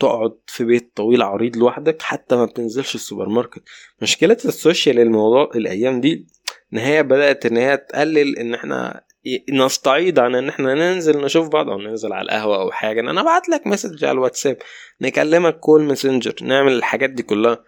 تقعد 0.00 0.36
في 0.46 0.64
بيت 0.64 0.92
طويل 0.94 1.22
عريض 1.22 1.56
لوحدك 1.56 2.02
حتى 2.02 2.36
ما 2.36 2.44
بتنزلش 2.44 2.94
السوبر 2.94 3.28
ماركت. 3.28 3.62
مشكلة 4.02 4.36
ال 4.44 4.52
social 4.52 4.98
الموضوع 4.98 5.50
الأيام 5.54 6.00
دي 6.00 6.26
إن 6.72 6.78
هي 6.78 7.02
بدأت 7.02 7.46
إن 7.46 7.56
هي 7.56 7.76
تقلل 7.76 8.38
إن 8.38 8.54
إحنا 8.54 9.04
نستعيض 9.52 10.18
عن 10.18 10.34
إن 10.34 10.48
إحنا 10.48 10.74
ننزل 10.74 11.24
نشوف 11.24 11.48
بعض 11.48 11.70
أو 11.70 11.78
ننزل 11.78 12.12
على 12.12 12.22
القهوة 12.24 12.60
أو 12.60 12.70
حاجة. 12.70 13.00
ان 13.00 13.08
أنا 13.08 13.20
أبعت 13.20 13.48
لك 13.48 13.66
message 13.66 14.04
على 14.04 14.12
الواتساب. 14.12 14.56
نكلمك 15.00 15.58
call 15.60 15.82
ماسنجر 15.82 16.34
نعمل 16.42 16.72
الحاجات 16.72 17.10
دي 17.10 17.22
كلها. 17.22 17.64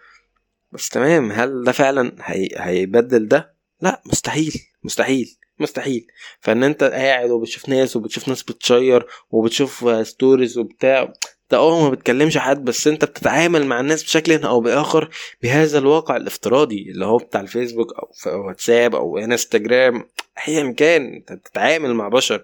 بس 0.71 0.89
تمام 0.89 1.31
هل 1.31 1.63
ده 1.63 1.71
فعلا 1.71 2.11
هي... 2.21 2.49
هيبدل 2.55 3.27
ده؟ 3.27 3.55
لا 3.81 4.01
مستحيل 4.05 4.53
مستحيل 4.83 5.37
مستحيل. 5.59 6.07
فإن 6.39 6.63
أنت 6.63 6.83
قاعد 6.83 7.29
وبتشوف 7.29 7.69
ناس 7.69 7.95
وبتشوف 7.95 8.27
ناس 8.27 8.43
بتشير 8.43 9.05
وبتشوف 9.29 9.85
ستوريز 10.07 10.57
وبتاع 10.57 11.13
انت 11.51 11.53
أه 11.59 11.83
ما 11.83 11.89
بتكلمش 11.89 12.37
حد 12.37 12.63
بس 12.65 12.87
أنت 12.87 13.05
بتتعامل 13.05 13.65
مع 13.65 13.79
الناس 13.79 14.03
بشكل 14.03 14.43
أو 14.43 14.61
بآخر 14.61 15.09
بهذا 15.41 15.77
الواقع 15.79 16.17
الافتراضي 16.17 16.91
اللي 16.91 17.05
هو 17.05 17.17
بتاع 17.17 17.41
الفيسبوك 17.41 17.87
أو 17.93 18.47
واتساب 18.47 18.95
أو 18.95 19.17
إنستجرام. 19.17 20.09
ايا 20.47 20.71
كان 20.71 21.13
أنت 21.13 21.33
بتتعامل 21.33 21.93
مع 21.93 22.07
بشر. 22.07 22.43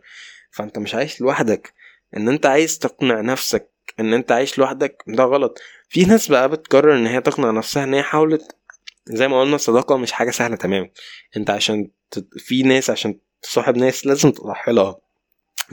فأنت 0.52 0.78
مش 0.78 0.96
عايش 0.96 1.22
لوحدك. 1.22 1.74
إن 2.18 2.30
أنت 2.30 2.46
عايز 2.46 2.80
تقنع 2.80 3.22
نفسك 3.22 3.70
إن 4.00 4.14
أنت 4.14 4.32
عايش 4.32 4.58
لوحدك 4.60 5.04
ده 5.08 5.24
غلط. 5.24 5.60
في 5.90 6.06
ناس 6.06 6.28
بقى 6.28 6.50
بتقرر 6.50 6.98
إن 6.98 7.06
هي 7.08 7.22
تقنع 7.22 7.52
نفسها 7.52 7.84
إن 7.84 7.94
هي 7.94 8.04
حاولت 8.04 8.56
زي 9.06 9.28
ما 9.28 9.42
قلنا 9.42 9.56
الصداقة 9.56 9.98
مش 9.98 10.12
حاجة 10.12 10.32
سهلة 10.32 10.56
تماما. 10.56 10.90
أنت 11.38 11.50
عشان 11.50 11.90
في 12.38 12.64
ناس 12.64 12.90
عشان 12.90 13.20
تصاحب 13.42 13.78
ناس 13.78 14.06
لازم 14.06 14.32
تضحي 14.32 14.72
لها 14.72 14.98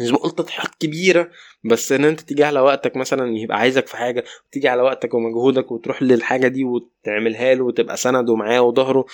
مش 0.01 0.11
بقول 0.11 0.31
تضحيات 0.31 0.75
كبيرة 0.81 1.31
بس 1.65 1.93
إن 1.93 2.05
أنت 2.05 2.21
تيجي 2.21 2.45
على 2.45 2.61
وقتك 2.61 2.97
مثلا 2.97 3.37
يبقى 3.39 3.59
عايزك 3.59 3.87
في 3.87 3.97
حاجة 3.97 4.25
تيجي 4.53 4.69
على 4.69 4.83
وقتك 4.83 5.15
ومجهودك 5.15 5.73
وتروح 5.73 6.03
للحاجة 6.03 6.49
دي 6.49 6.65
وتعملها 6.65 7.55
له 7.55 7.65
وتبقى 7.65 7.97
سنده 7.97 8.35
معاه 8.37 8.63
وظهره. 8.63 9.05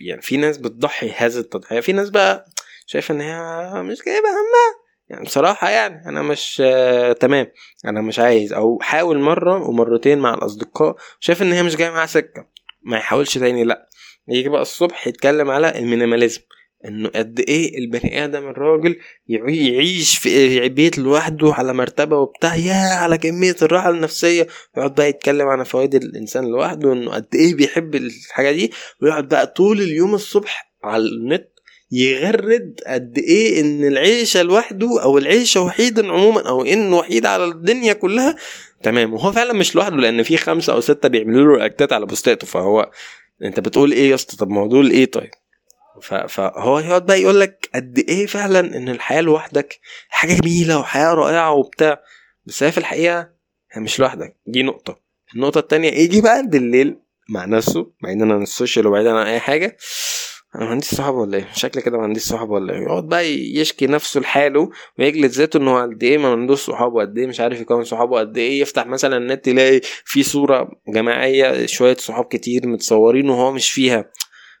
يعني 0.00 0.22
في 0.22 0.36
ناس 0.36 0.58
بتضحي 0.58 1.10
هذا 1.10 1.40
التضحية. 1.40 1.80
في 1.80 1.92
ناس 1.92 2.10
بقى 2.10 2.46
شايفة 2.86 3.14
إن 3.14 3.20
هي 3.20 3.82
مش 3.82 3.98
جايبة 4.06 4.28
همها. 4.28 4.77
يعني 5.10 5.24
بصراحة 5.24 5.70
يعني 5.70 6.08
أنا 6.08 6.22
مش 6.22 6.62
آه 6.64 7.12
تمام. 7.12 7.46
أنا 7.84 8.00
مش 8.00 8.18
عايز. 8.18 8.52
أو 8.52 8.78
حاول 8.82 9.18
مرة 9.18 9.68
ومرتين 9.68 10.18
مع 10.18 10.34
الأصدقاء. 10.34 10.96
شايف 11.20 11.42
إن 11.42 11.52
هي 11.52 11.62
مش 11.62 11.76
جاية 11.76 11.90
معاها 11.90 12.06
سكة. 12.06 12.46
ما 12.82 12.96
يحاولش 12.96 13.38
تاني 13.38 13.64
لأ. 13.64 13.88
يجي 14.28 14.48
بقى 14.48 14.62
الصبح 14.62 15.06
يتكلم 15.06 15.50
على 15.50 15.78
المينيماليزم. 15.78 16.40
إنه 16.84 17.08
قد 17.08 17.40
إيه 17.48 17.78
البني 17.78 18.24
آدم 18.24 18.48
الراجل 18.48 18.96
يعيش 19.28 20.18
في 20.18 20.68
بيت 20.68 20.98
لوحده 20.98 21.52
على 21.54 21.72
مرتبة 21.72 22.16
وبتاع. 22.16 22.56
يا 22.56 22.74
على 22.94 23.18
كمية 23.18 23.56
الراحة 23.62 23.90
النفسية. 23.90 24.46
يقعد 24.76 24.94
بقى 24.94 25.08
يتكلم 25.08 25.48
عن 25.48 25.64
فوائد 25.64 25.94
الإنسان 25.94 26.44
لوحده. 26.44 26.92
إنه 26.92 27.10
قد 27.10 27.26
إيه 27.34 27.54
بيحب 27.54 27.94
الحاجة 27.94 28.50
دي. 28.52 28.72
ويقعد 29.02 29.28
بقى 29.28 29.46
طول 29.46 29.80
اليوم 29.80 30.14
الصبح 30.14 30.72
على 30.84 31.02
النت 31.02 31.48
يغرد 31.92 32.80
قد 32.86 33.18
إيه 33.18 33.60
إن 33.60 33.84
العيشه 33.84 34.42
لوحده 34.42 35.02
أو 35.02 35.18
العيشه 35.18 35.60
وحيدا 35.60 36.12
عموما 36.12 36.48
أو 36.48 36.64
إنه 36.64 36.96
وحيد 36.96 37.26
على 37.26 37.44
الدنيا 37.44 37.92
كلها. 37.92 38.36
تمام. 38.82 39.14
وهو 39.14 39.32
فعلا 39.32 39.52
مش 39.52 39.74
لوحده 39.76 39.96
لأن 39.96 40.22
في 40.22 40.36
خمسة 40.36 40.72
أو 40.72 40.80
ستة 40.80 41.08
بيعملوا 41.08 41.56
له 41.56 41.58
رياكتات 41.58 41.92
على 41.92 42.06
بوستاته. 42.06 42.46
فهو 42.46 42.90
أنت 43.42 43.60
بتقول 43.60 43.92
إيه 43.92 44.10
يا 44.10 44.14
أسطى؟ 44.14 44.36
طب 44.36 44.50
ما 44.50 44.60
هو 44.60 44.66
دول 44.66 44.90
إيه 44.90 45.04
طيب؟ 45.10 45.30
فهو 46.28 46.78
يقعد 46.78 47.06
بقى 47.06 47.22
يقول 47.22 47.40
لك 47.40 47.68
قد 47.74 48.04
إيه 48.08 48.26
فعلا 48.26 48.60
إن 48.60 48.88
الحياة 48.88 49.20
لوحدك 49.20 49.78
حاجة 50.08 50.32
جميلة 50.34 50.78
وحياة 50.78 51.14
رائعة 51.14 51.52
وبتاع. 51.52 52.00
بس 52.46 52.62
هي 52.62 52.72
في 52.72 52.78
الحقيقة 52.78 53.30
هي 53.72 53.80
مش 53.82 54.00
لوحدك. 54.00 54.36
دي 54.46 54.62
نقطة. 54.62 55.00
النقطة 55.34 55.58
التانية 55.58 55.90
يجي 55.90 56.20
بقى 56.20 56.46
بالليل 56.46 56.96
مع 57.28 57.44
نفسه 57.44 57.90
بعيدا 58.02 58.32
عن 58.34 58.42
السوشيال 58.42 58.86
وبعيدا 58.86 59.10
عن 59.12 59.26
أي 59.26 59.40
حاجة. 59.40 59.76
أنا 60.56 60.64
ما 60.64 60.70
عنديش 60.70 60.88
صحاب 60.88 61.14
ولا 61.14 61.38
إيه؟ 61.38 61.48
شكل 61.54 61.80
كده 61.80 61.96
ما 61.98 62.02
عنديش 62.04 62.22
صحاب 62.22 62.50
ولا 62.50 62.74
إيه؟ 62.74 62.80
يقعد 62.82 63.08
بقى 63.08 63.32
يشكي 63.32 63.86
نفسه 63.86 64.20
لحاله 64.20 64.70
ويجلد 64.98 65.30
ذاته 65.30 65.56
ان 65.56 65.68
هو 65.68 65.78
قد 65.78 66.02
إيه 66.02 66.18
ما 66.18 66.28
عندوش 66.28 66.58
صحاب 66.60 66.92
وقد 66.94 67.18
إيه 67.18 67.26
مش 67.26 67.40
عارف 67.40 67.60
يكون 67.60 67.84
صحاب 67.84 68.10
وقد 68.10 68.38
إيه. 68.38 68.60
يفتح 68.60 68.86
مثلا 68.86 69.16
النت 69.16 69.46
يلاقي 69.46 69.80
في 70.04 70.22
صورة 70.22 70.70
جماعية 70.88 71.66
شوية 71.66 71.96
صحاب 71.96 72.24
كتير 72.24 72.66
متصورين 72.66 73.30
وهو 73.30 73.52
مش 73.52 73.70
فيها. 73.70 74.10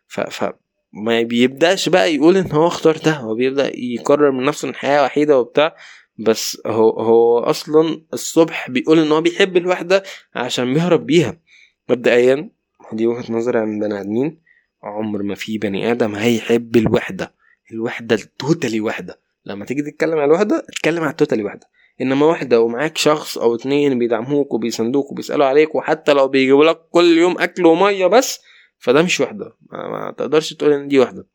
ف, 0.06 0.20
ف 0.20 0.50
ما 0.92 1.22
بيبدأش 1.22 1.88
بقى 1.88 2.14
يقول 2.14 2.36
إن 2.36 2.52
هو 2.52 2.66
اختار 2.66 2.96
ده 2.96 3.12
هو 3.12 3.34
بيبدأ 3.34 3.70
يقرر 3.74 4.30
من 4.30 4.44
نفسه 4.44 4.66
إن 4.66 4.70
الحياة 4.70 5.04
وحيدة 5.04 5.38
وبتاع. 5.38 5.76
بس 6.18 6.58
هو 6.66 6.90
هو 6.90 7.38
أصلا 7.38 8.02
الصبح 8.12 8.70
بيقول 8.70 8.98
إن 8.98 9.12
هو 9.12 9.20
بيحب 9.20 9.56
الوحدة 9.56 10.02
عشان 10.34 10.74
بيهرب 10.74 11.06
بيها 11.06 11.40
مبدئيا. 11.88 12.50
دي 12.92 13.06
وجهة 13.06 13.32
نظري 13.32 13.58
عن 13.58 13.78
بني 13.78 14.00
آدمين. 14.00 14.47
عمر 14.82 15.22
ما 15.22 15.34
في 15.34 15.58
بني 15.58 15.90
آدم 15.92 16.14
هيحب 16.14 16.76
الوحدة. 16.76 17.34
الوحدة 17.72 18.14
التوتالي 18.14 18.80
وحدة. 18.80 19.20
لما 19.44 19.64
تيجي 19.64 19.82
تتكلم 19.82 20.12
على 20.18 20.24
الوحدة 20.24 20.66
اتكلم 20.68 21.02
على 21.02 21.10
التوتالي 21.10 21.44
وحدة. 21.44 21.68
إنما 22.00 22.26
واحدة 22.26 22.60
ومعاك 22.60 22.98
شخص 22.98 23.38
أو 23.38 23.54
اتنين 23.54 23.98
بيدعموك 23.98 24.54
وبيساندوك 24.54 25.12
وبيسألوا 25.12 25.46
عليك 25.46 25.74
وحتى 25.74 26.12
لو 26.12 26.28
بيجيبوا 26.28 26.64
لك 26.64 26.80
كل 26.90 27.18
يوم 27.18 27.38
أكل 27.38 27.66
ومية 27.66 28.06
بس 28.06 28.40
فده 28.78 29.02
مش 29.02 29.20
وحدة. 29.20 29.56
ما, 29.72 29.88
ما 29.88 30.14
تقدرش 30.18 30.54
تقول 30.54 30.72
إن 30.72 30.88
دي 30.88 30.98
وحدة. 30.98 31.26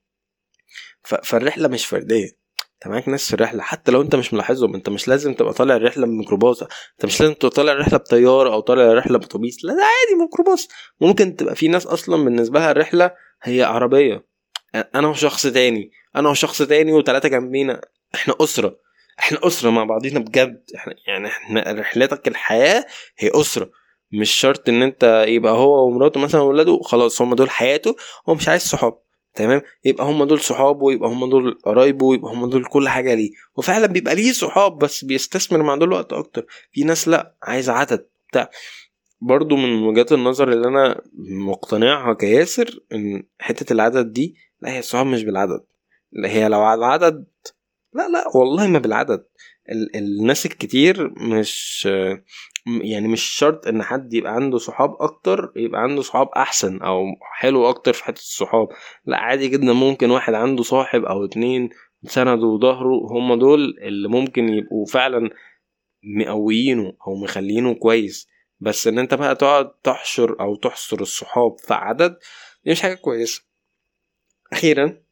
فالرحلة 1.03 1.67
مش 1.67 1.85
فردية. 1.85 2.42
انت 2.83 2.91
معاك 2.91 3.07
ناس 3.09 3.27
في 3.27 3.33
الرحلة 3.33 3.61
حتى 3.63 3.91
لو 3.91 4.01
انت 4.01 4.15
مش 4.15 4.33
ملاحظهم 4.33 4.75
انت 4.75 4.89
مش 4.89 5.07
لازم 5.07 5.33
تبقى 5.33 5.53
طالع 5.53 5.75
الرحلة 5.75 6.05
بميكروباص 6.05 6.61
انت 6.63 7.05
مش 7.05 7.21
لازم 7.21 7.33
تبقى 7.33 7.49
طالع 7.49 7.71
الرحلة 7.71 7.97
بطيارة 7.97 8.53
أو 8.53 8.59
طالع 8.59 8.83
الرحلة 8.83 9.17
بأتوبيس 9.17 9.65
لا 9.65 9.73
ده 9.73 9.79
عادي 9.83 10.21
ميكروباص. 10.21 10.67
ممكن 11.01 11.35
تبقى 11.35 11.55
في 11.55 11.67
ناس 11.67 11.87
أصلا 11.87 12.23
بالنسبة 12.23 12.59
لها 12.59 12.71
الرحلة 12.71 13.11
هي 13.43 13.63
عربية. 13.63 14.25
أنا 14.95 15.07
وشخص 15.07 15.47
تاني 15.47 15.91
أنا 16.15 16.29
وشخص 16.29 16.61
تاني 16.61 16.93
وثلاثه 16.93 17.29
جنبينا 17.29 17.81
إحنا 18.15 18.35
أسرة 18.41 18.79
إحنا 19.19 19.39
أسرة 19.47 19.69
مع 19.69 19.83
بعضينا 19.83 20.19
بجد. 20.19 20.63
إحنا 20.75 20.95
يعني 21.07 21.27
إحنا 21.27 21.71
رحلتك 21.71 22.27
الحياة 22.27 22.85
هي 23.17 23.31
أسرة. 23.35 23.69
مش 24.11 24.31
شرط 24.31 24.69
إن 24.69 24.81
أنت 24.83 25.25
يبقى 25.27 25.53
هو 25.53 25.87
ومراته 25.87 26.19
مثلا 26.19 26.41
وولاده 26.41 26.79
خلاص 26.83 27.21
هم 27.21 27.35
دول 27.35 27.49
حياته 27.49 27.95
هو 28.29 28.35
مش 28.35 28.47
عايز 28.49 28.61
صحاب. 28.61 29.02
تمام؟ 29.35 29.61
يبقى 29.85 30.05
هم 30.05 30.23
دول 30.23 30.39
صحابه 30.39 30.91
يبقى 30.91 31.09
هم 31.09 31.29
دول 31.29 31.59
قرايبه 31.65 32.13
يبقى 32.13 32.31
هم 32.31 32.49
دول 32.49 32.65
كل 32.65 32.89
حاجة 32.89 33.13
ليه. 33.13 33.31
وفعلا 33.55 33.87
بيبقى 33.87 34.15
ليه 34.15 34.31
صحاب 34.31 34.77
بس 34.79 35.05
بيستثمر 35.05 35.63
مع 35.63 35.75
دول 35.75 35.93
وقت 35.93 36.13
أكتر. 36.13 36.45
في 36.71 36.83
ناس 36.83 37.07
لأ 37.07 37.35
عايز 37.43 37.69
عدد 37.69 38.05
بتاع. 38.29 38.49
برضو 39.21 39.55
من 39.55 39.83
وجهات 39.83 40.11
النظر 40.11 40.51
اللي 40.51 40.67
أنا 40.67 41.01
مقتنعها 41.29 42.13
كياسر 42.13 42.79
إن 42.93 43.23
حتة 43.39 43.73
العدد 43.73 44.11
دي 44.13 44.35
لأ 44.61 44.71
هي 44.71 44.79
الصحاب 44.79 45.05
مش 45.05 45.23
بالعدد. 45.23 45.63
لا 46.11 46.29
هي 46.29 46.47
لو 46.47 46.61
على 46.61 46.79
العدد 46.79 47.25
لأ 47.93 48.09
لأ 48.09 48.37
والله 48.37 48.67
ما 48.67 48.79
بالعدد. 48.79 49.25
ال 49.71 49.95
الناس 49.95 50.45
الكتير 50.45 51.13
مش 51.17 51.87
يعني 52.65 53.07
مش 53.07 53.23
شرط 53.23 53.67
إن 53.67 53.83
حد 53.83 54.13
يبقى 54.13 54.33
عنده 54.33 54.57
صحاب 54.57 54.95
أكتر 54.99 55.51
يبقى 55.55 55.81
عنده 55.81 56.01
صحاب 56.01 56.27
أحسن 56.27 56.81
أو 56.81 57.05
حلو 57.21 57.69
أكتر 57.69 57.93
في 57.93 58.03
حتة 58.03 58.19
الصحاب. 58.19 58.67
لا 59.05 59.17
عادي 59.17 59.47
جدا 59.47 59.73
ممكن 59.73 60.11
واحد 60.11 60.33
عنده 60.33 60.63
صاحب 60.63 61.05
أو 61.05 61.25
اتنين 61.25 61.69
سنده 62.05 62.45
وظهره 62.47 63.07
هم 63.11 63.39
دول 63.39 63.79
اللي 63.81 64.07
ممكن 64.07 64.49
يبقوا 64.49 64.85
فعلا 64.85 65.29
مقويينه 66.03 66.93
أو 67.07 67.15
مخلينه 67.15 67.73
كويس. 67.73 68.27
بس 68.59 68.87
إن 68.87 68.99
أنت 68.99 69.13
بقى 69.13 69.35
تقعد 69.35 69.71
تحشر 69.83 70.39
أو 70.39 70.55
تحصر 70.55 71.01
الصحاب 71.01 71.55
في 71.67 71.73
عدد 71.73 72.17
دي 72.65 72.71
مش 72.71 72.81
حاجة 72.81 72.93
كويسة. 72.93 73.43
أخيرا 74.53 75.03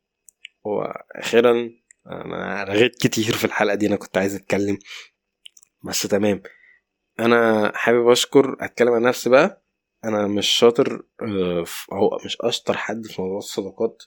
وأخيرا 0.63 1.69
أنا 2.07 2.63
رغيت 2.63 2.95
كتير 2.95 3.33
في 3.33 3.45
الحلقة 3.45 3.75
دي 3.75 3.87
أنا 3.87 3.95
كنت 3.95 4.17
عايز 4.17 4.35
أتكلم. 4.35 4.77
بس 5.83 6.01
تمام. 6.01 6.41
أنا 7.19 7.71
حابب 7.75 8.07
أشكر 8.09 8.55
أتكلم 8.61 8.93
عن 8.93 9.01
نفسي 9.01 9.29
بقى. 9.29 9.63
أنا 10.05 10.27
مش 10.27 10.47
شاطر 10.47 11.03
آه، 11.21 11.65
هو 11.93 12.17
مش 12.25 12.37
أشطر 12.41 12.77
حد 12.77 13.05
في 13.07 13.21
موضوع 13.21 13.37
الصداقات. 13.37 14.03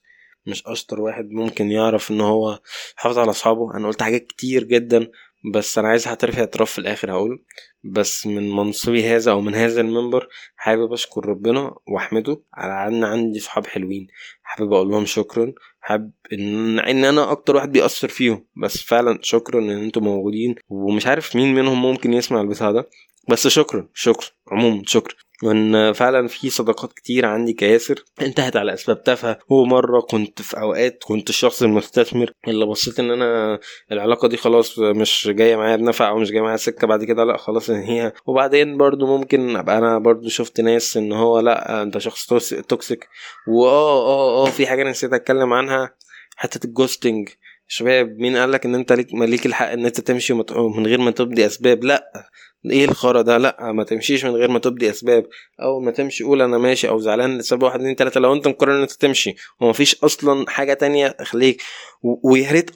مش 0.46 0.66
أشطر 0.66 1.00
واحد 1.00 1.30
ممكن 1.30 1.70
يعرف 1.70 2.10
إن 2.10 2.20
هو 2.20 2.60
يحافظ 2.98 3.18
على 3.18 3.30
أصحابه. 3.30 3.74
أنا 3.76 3.86
قلت 3.88 4.02
حاجات 4.02 4.26
كتير 4.26 4.64
جدا 4.64 5.10
بس 5.54 5.78
أنا 5.78 5.88
عايز 5.88 6.06
اعترف 6.06 6.38
اعتراف 6.38 6.70
في 6.70 6.78
الآخر 6.78 7.12
هقول 7.12 7.44
بس 7.84 8.26
من 8.26 8.50
منصبي 8.50 9.08
هذا 9.08 9.30
أو 9.30 9.40
من 9.40 9.54
هذا 9.54 9.80
المنبر 9.80 10.28
حابب 10.56 10.92
أشكر 10.92 11.26
ربنا 11.26 11.74
وأحمده 11.86 12.40
على 12.54 12.88
أن 12.96 13.04
عندي 13.04 13.40
صحاب 13.40 13.66
حلوين. 13.66 14.06
حابب 14.42 14.72
أقول 14.72 14.88
لهم 14.88 15.04
شكرا. 15.06 15.52
حابب 15.80 16.10
إن 16.32 16.78
إن 16.78 17.04
أنا 17.04 17.32
أكتر 17.32 17.56
واحد 17.56 17.72
بيأثر 17.72 18.08
فيهم. 18.08 18.46
بس 18.56 18.82
فعلا 18.82 19.18
شكرا 19.22 19.60
إن 19.60 19.70
أنتم 19.70 20.04
موجودين. 20.04 20.54
ومش 20.68 21.06
عارف 21.06 21.36
مين 21.36 21.54
منهم 21.54 21.82
ممكن 21.82 22.12
يسمع 22.12 22.40
البتاع 22.40 22.70
ده. 22.70 22.88
بس 23.28 23.48
شكرا. 23.48 23.88
شكرا. 23.94 24.26
عموما 24.48 24.82
شكرا. 24.86 25.23
وان 25.44 25.92
فعلا 25.92 26.28
في 26.28 26.50
صداقات 26.50 26.92
كتير 26.92 27.26
عندي 27.26 27.52
كياسر 27.52 28.04
انتهت 28.22 28.56
على 28.56 28.74
أسباب 28.74 29.02
تافهة. 29.02 29.38
ومره 29.48 30.00
كنت 30.00 30.42
في 30.42 30.60
أوقات 30.60 31.04
كنت 31.06 31.30
الشخص 31.30 31.62
المستثمر 31.62 32.30
اللي 32.48 32.66
بصيت 32.66 33.00
إن 33.00 33.10
أنا 33.10 33.58
العلاقة 33.92 34.28
دي 34.28 34.36
خلاص 34.36 34.78
مش 34.78 35.28
جاية 35.32 35.56
معايا 35.56 35.76
بنفع 35.76 36.08
أو 36.08 36.18
مش 36.18 36.30
جاية 36.30 36.42
معايا 36.42 36.56
سكة 36.56 36.86
بعد 36.86 37.04
كده 37.04 37.24
لأ 37.24 37.36
خلاص 37.36 37.70
إن 37.70 37.82
هي. 37.82 38.12
وبعدين 38.26 38.76
برضو 38.78 39.06
ممكن 39.18 39.56
أبقى 39.56 39.78
أنا 39.78 39.98
برضو 39.98 40.28
شفت 40.28 40.60
ناس 40.60 40.96
إن 40.96 41.12
هو 41.12 41.40
لأ 41.40 41.82
أنت 41.82 41.98
شخص 41.98 42.26
toxic. 42.68 43.08
وآه 43.48 44.06
آه 44.06 44.46
آه 44.46 44.50
في 44.50 44.66
حاجة 44.66 44.82
نسيت 44.90 45.12
أتكلم 45.12 45.52
عنها 45.52 45.94
حتة 46.36 46.66
ال 46.66 46.73
ghosting 46.73 47.28
شباب 47.66 48.08
مين 48.18 48.36
قال 48.36 48.52
لك 48.52 48.66
إن 48.66 48.74
أنت 48.74 48.92
ليك 48.92 49.14
مالك 49.14 49.46
الحق 49.46 49.70
إن 49.70 49.86
أنت 49.86 50.00
تمشي 50.00 50.34
من 50.34 50.86
غير 50.86 51.00
ما 51.00 51.10
تبدي 51.10 51.46
أسباب؟ 51.46 51.84
لأ. 51.84 52.30
إيه 52.70 52.84
الخرا 52.84 53.22
ده؟ 53.22 53.38
لأ 53.38 53.72
ما 53.72 53.84
تمشيش 53.84 54.24
من 54.24 54.30
غير 54.30 54.50
ما 54.50 54.58
تبدي 54.58 54.90
أسباب. 54.90 55.26
أول 55.62 55.84
ما 55.84 55.90
تمشي 55.90 56.24
قول 56.24 56.42
أنا 56.42 56.58
ماشي 56.58 56.88
أو 56.88 56.98
زعلان 56.98 57.38
لسبب 57.38 57.62
واحد 57.62 57.80
اتنين 57.80 57.96
تلاتة. 57.96 58.20
لو 58.20 58.32
أنت 58.32 58.48
مقرر 58.48 58.76
إن 58.76 58.80
أنت 58.80 58.92
تمشي 58.92 59.34
ومفيش 59.60 59.94
أصلا 60.04 60.50
حاجة 60.50 60.74
تانية 60.74 61.16
خليك 61.22 61.62
ويا 62.02 62.52
ريت 62.52 62.70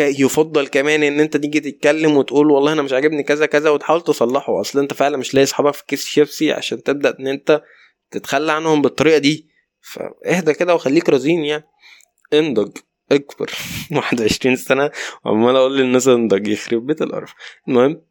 يفضل 0.00 0.66
كمان 0.68 1.02
إن 1.02 1.20
أنت 1.20 1.36
تيجي 1.36 1.60
تتكلم 1.60 2.16
وتقول 2.16 2.50
والله 2.50 2.72
أنا 2.72 2.82
مش 2.82 2.92
عاجبني 2.92 3.22
كذا 3.22 3.46
كذا 3.46 3.70
وتحاول 3.70 4.00
تصلحه. 4.00 4.60
أصل 4.60 4.78
أنت 4.78 4.94
فعلا 4.94 5.16
مش 5.16 5.34
لاقي 5.34 5.44
اصحابك 5.44 5.74
في 5.74 5.82
كيس 5.86 6.04
شيبسي 6.04 6.52
عشان 6.52 6.82
تبدأ 6.82 7.16
إن 7.20 7.26
أنت 7.26 7.62
تتخلى 8.10 8.52
عنهم 8.52 8.82
بالطريقة 8.82 9.18
دي. 9.18 9.48
فاهدى 9.80 10.54
كده 10.54 10.74
وخليك 10.74 11.08
رزين 11.08 11.44
يعني. 11.44 11.64
انضج 12.34 12.76
أكبر. 13.12 13.50
21 13.96 14.56
سنة 14.56 14.90
وعمال 15.24 15.56
أقول 15.56 15.78
للناس 15.78 16.08
انضج 16.08 16.48
يخرب 16.48 16.86
بيت 16.86 17.02
القرف 17.02 17.34
المهم 17.68 18.02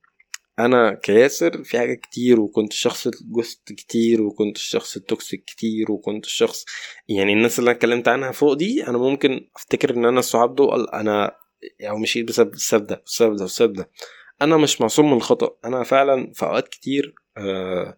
أنا 0.60 0.94
كياسر 0.94 1.64
في 1.64 1.80
حاجات 1.80 2.00
كتير 2.00 2.40
وكنت 2.40 2.72
الشخص 2.72 3.08
ال 3.08 3.19
ghost 3.19 3.74
كتير 3.74 4.22
وكنت 4.22 4.56
الشخص 4.58 4.96
ال 4.96 5.04
toxic 5.04 5.44
كتير 5.44 5.92
وكنت 5.92 6.26
الشخص 6.26 6.66
يعني 7.08 7.34
الناس 7.34 7.60
اللي 7.60 7.70
أنا 7.70 7.78
اتكلمت 7.78 8.08
عنها 8.08 8.32
فوق 8.32 8.54
دي 8.54 8.88
أنا 8.88 8.98
ممكن 8.98 9.50
أفتكر 9.56 9.90
إن 9.96 10.06
أنا 10.06 10.20
الصحاب 10.20 10.56
دول 10.56 10.90
أنا 10.90 11.36
يعني 11.80 12.00
مشيت 12.00 12.28
بسبب 12.28 12.54
السبب 12.54 12.88
ده 12.88 12.96
والسبب 13.02 13.36
ده 13.36 13.44
والسبب 13.44 13.74
ده. 13.74 13.90
أنا 14.42 14.58
مش 14.58 14.82
معصوم 14.82 15.12
من 15.12 15.18
الخطأ. 15.18 15.50
أنا 15.66 15.84
فعلا 15.84 16.32
في 16.36 16.46
أوقات 16.46 16.68
كتير 16.68 17.16
آه 17.38 17.98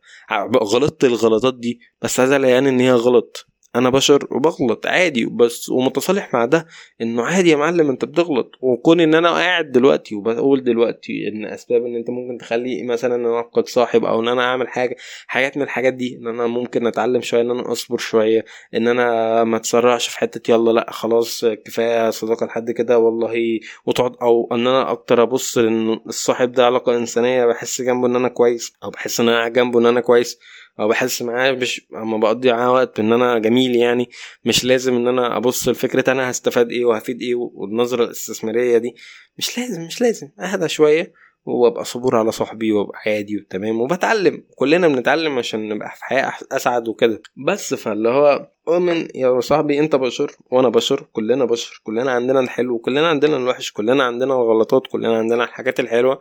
غلطت 0.63 1.03
الغلطات 1.03 1.53
دي 1.59 1.79
بس 2.01 2.19
هذا 2.19 2.37
لا 2.37 2.49
يعني 2.49 2.69
إن 2.69 2.79
هي 2.79 2.91
غلط. 2.91 3.45
أنا 3.77 3.89
بشر 3.89 4.27
وبغلط 4.31 4.87
عادي 4.87 5.25
بس 5.25 5.69
ومتصالح 5.69 6.33
مع 6.33 6.45
ده 6.45 6.67
انه 7.01 7.23
عادي 7.23 7.49
يا 7.49 7.55
معلم 7.55 7.89
انت 7.89 8.05
بتغلط 8.05 8.51
وكون 8.61 8.99
ان 8.99 9.15
أنا 9.15 9.29
قاعد 9.31 9.71
دلوقتي 9.71 10.15
وبقول 10.15 10.63
دلوقتي 10.63 11.27
ان 11.27 11.45
اسباب 11.45 11.85
ان 11.85 11.95
انت 11.95 12.09
ممكن 12.09 12.37
تخلي 12.37 12.83
مثلا 12.83 13.15
ان 13.15 13.25
أنا 13.25 13.39
افقد 13.39 13.67
صاحب 13.67 14.05
أو 14.05 14.19
ان 14.19 14.27
أنا 14.27 14.41
اعمل 14.43 14.67
حاجة 14.67 14.95
حاجات 15.27 15.57
من 15.57 15.63
الحاجات 15.63 15.93
دي 15.93 16.17
ان 16.21 16.27
أنا 16.27 16.47
ممكن 16.47 16.87
اتعلم 16.87 17.21
شوية 17.21 17.41
ان 17.41 17.51
أنا 17.51 17.71
اصبر 17.71 17.97
شوية 17.97 18.45
ان 18.75 18.87
أنا 18.87 19.43
ما 19.43 19.57
اتسرعش 19.57 20.07
في 20.07 20.17
حتة 20.19 20.51
يلا 20.51 20.71
لا 20.71 20.91
خلاص 20.91 21.45
كفايه 21.45 22.09
صداقه 22.09 22.45
لحد 22.45 22.71
كده 22.71 22.99
والله 22.99 23.59
وتقعد 23.85 24.15
أو 24.21 24.49
ان 24.51 24.67
أنا 24.67 24.91
أكتر 24.91 25.23
ابص 25.23 25.57
ان 25.57 25.99
الصاحب 26.07 26.51
ده 26.51 26.65
علاقه 26.65 26.97
انسانيه 26.97 27.45
بحس 27.45 27.81
جنبه 27.81 28.07
ان 28.07 28.15
أنا 28.15 28.27
كويس 28.27 28.73
أو 28.83 28.89
بحس 28.89 29.19
ان 29.19 29.29
أنا 29.29 29.47
جنبه 29.49 29.79
ان 29.79 29.85
أنا 29.85 30.01
كويس 30.01 30.39
أو 30.79 30.87
بحس 30.87 31.21
معاه 31.21 31.51
مش 31.51 31.87
أما 31.95 32.17
بقضي 32.17 32.51
معاه 32.53 32.73
وقت 32.73 32.99
ان 32.99 33.13
أنا 33.13 33.39
جميل 33.39 33.75
يعني 33.75 34.09
مش 34.45 34.65
لازم 34.65 34.95
إن 34.95 35.07
أنا 35.07 35.37
أبص 35.37 35.67
لفكرة 35.69 36.11
أنا 36.11 36.29
هستفاد 36.31 36.71
إيه 36.71 36.85
وهفيد 36.85 37.21
إيه 37.21 37.35
والنظرة 37.35 38.03
الاستثمارية 38.03 38.77
دي. 38.77 38.95
مش 39.37 39.57
لازم 39.57 39.81
مش 39.81 40.01
لازم 40.01 40.29
أهدى 40.39 40.67
شوية 40.69 41.13
وأبقى 41.45 41.85
صبور 41.85 42.15
على 42.15 42.31
صحبي 42.31 42.71
وأبقى 42.71 42.99
عادي 43.05 43.37
وتمام 43.37 43.81
وبتعلم. 43.81 44.43
كلنا 44.55 44.87
بنتعلم 44.87 45.37
عشان 45.37 45.69
نبقى 45.69 45.89
في 45.95 46.05
حياة 46.05 46.33
أسعد 46.51 46.87
وكده. 46.87 47.21
بس 47.47 47.73
فاللي 47.73 48.09
هو 48.09 48.49
اؤمن 48.67 49.07
يا 49.15 49.39
صاحبي 49.39 49.79
أنت 49.79 49.95
بشر 49.95 50.31
وأنا 50.51 50.69
بشر 50.69 51.07
كلنا 51.11 51.45
بشر 51.45 51.81
كلنا 51.83 52.11
عندنا 52.11 52.39
الحلو 52.39 52.75
وكلنا 52.75 53.07
عندنا 53.07 53.37
الوحش 53.37 53.71
كلنا 53.71 54.03
عندنا 54.03 54.33
الغلطات 54.33 54.87
كلنا 54.87 55.17
عندنا 55.17 55.43
الحاجات 55.43 55.79
الحلوة. 55.79 56.19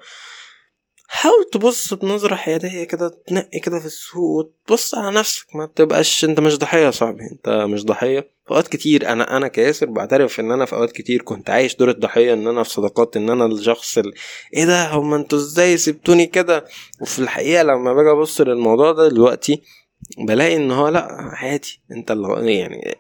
حاول 1.09 1.45
تبص 1.53 1.95
بنظرة 1.95 2.35
حيادية 2.35 2.85
كده 2.85 3.09
تنقي 3.27 3.61
كده 3.61 3.81
في 3.81 3.87
السوق 3.87 4.23
وتبص 4.23 4.95
على 4.95 5.17
نفسك 5.17 5.57
ما 5.57 5.67
تبقاش 5.67 6.25
أنت 6.25 6.41
مش 6.41 6.59
ضحية 6.59 6.79
يا 6.87 6.91
صاحبي 6.91 7.23
أنت 7.33 7.49
مش 7.49 7.85
ضحية. 7.85 8.21
في 8.21 8.51
أوقات 8.51 8.69
كتير 8.69 9.13
أنا 9.13 9.37
أنا 9.37 9.49
كياسر 9.49 9.87
بعترف 9.87 10.41
إن 10.41 10.53
أنا 10.53 10.65
في 10.65 10.73
أوقات 10.73 10.93
كتير 10.93 11.23
كنت 11.23 11.51
عايش 11.51 11.77
دور 11.77 11.91
الضحية 11.91 12.33
إن 12.33 12.47
أنا 12.47 12.63
في 12.63 12.71
صداقات 12.71 13.17
إن 13.17 13.31
أنا 13.31 13.47
الشخص 13.47 13.99
ال... 13.99 14.13
إيه 14.55 14.65
ده؟ 14.65 14.89
هما 14.91 15.17
أنتوا 15.17 15.39
إزاي 15.39 15.77
سبتوني 15.77 16.27
كده؟ 16.27 16.65
وفي 17.01 17.19
الحقيقة 17.19 17.63
لما 17.63 17.93
باجي 17.93 18.11
أبص 18.11 18.41
للموضوع 18.41 18.93
ده 18.93 19.09
دلوقتي 19.09 19.63
بلاقي 20.19 20.57
إن 20.57 20.71
هو 20.71 20.89
لأ 20.89 21.09
عادي. 21.21 21.81
أنت 21.93 22.11
اللي 22.11 22.55
يعني؟ 22.59 22.95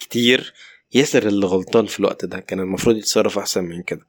كتير 0.00 0.54
ياسر 0.94 1.26
اللي 1.26 1.46
غلطان 1.46 1.86
في 1.86 2.00
الوقت 2.00 2.24
ده 2.24 2.38
كان 2.40 2.60
المفروض 2.60 2.96
يتصرف 2.96 3.38
أحسن 3.38 3.64
من 3.64 3.82
كده. 3.82 4.06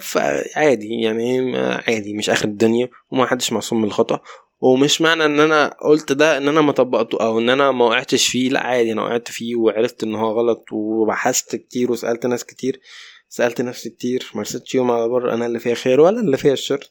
فعادي 0.00 1.00
يعني 1.00 1.56
عادي 1.58 2.14
مش 2.14 2.30
آخر 2.30 2.48
الدنيا 2.48 2.88
وما 3.10 3.26
حدش 3.26 3.52
معصوم 3.52 3.78
من 3.78 3.84
الخطأ. 3.84 4.20
ومش 4.60 5.00
معنى 5.00 5.24
إن 5.24 5.40
أنا 5.40 5.76
قلت 5.82 6.12
ده 6.12 6.36
إن 6.36 6.48
أنا 6.48 6.60
ما 6.60 6.72
طبقته 6.72 7.20
أو 7.20 7.38
إن 7.38 7.50
أنا 7.50 7.70
ما 7.70 7.84
وقعتش 7.84 8.28
فيه 8.28 8.48
لا 8.50 8.60
عادي 8.60 8.92
أنا 8.92 9.02
وقعت 9.02 9.30
فيه 9.30 9.56
وعرفت 9.56 10.02
إن 10.02 10.14
هو 10.14 10.30
غلط 10.30 10.64
وبحثت 10.72 11.56
كتير 11.56 11.92
وسألت 11.92 12.26
ناس 12.26 12.44
كتير. 12.44 12.80
سألت 13.28 13.60
نفسي 13.60 13.90
كتير 13.90 14.30
ما 14.34 14.42
رستش 14.42 14.74
يوم 14.74 14.90
على 14.90 15.08
بر 15.08 15.34
أنا 15.34 15.46
اللي 15.46 15.58
فيها 15.58 15.74
خير 15.74 16.00
ولا 16.00 16.20
اللي 16.20 16.36
فيها 16.36 16.52
الشر. 16.52 16.84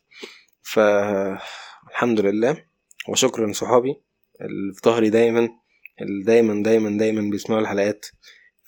فالحمد 0.62 2.20
لله 2.20 2.58
وشكرا 3.10 3.48
لصحابي 3.52 3.96
اللي 4.41 4.74
في 4.74 4.82
ظهري 4.86 5.10
دايما 5.10 5.50
اللي 6.02 6.24
دايما 6.24 6.63
دايما 6.63 6.98
دايما 6.98 7.30
بيسمعوا 7.32 7.62
الحلقات. 7.62 8.06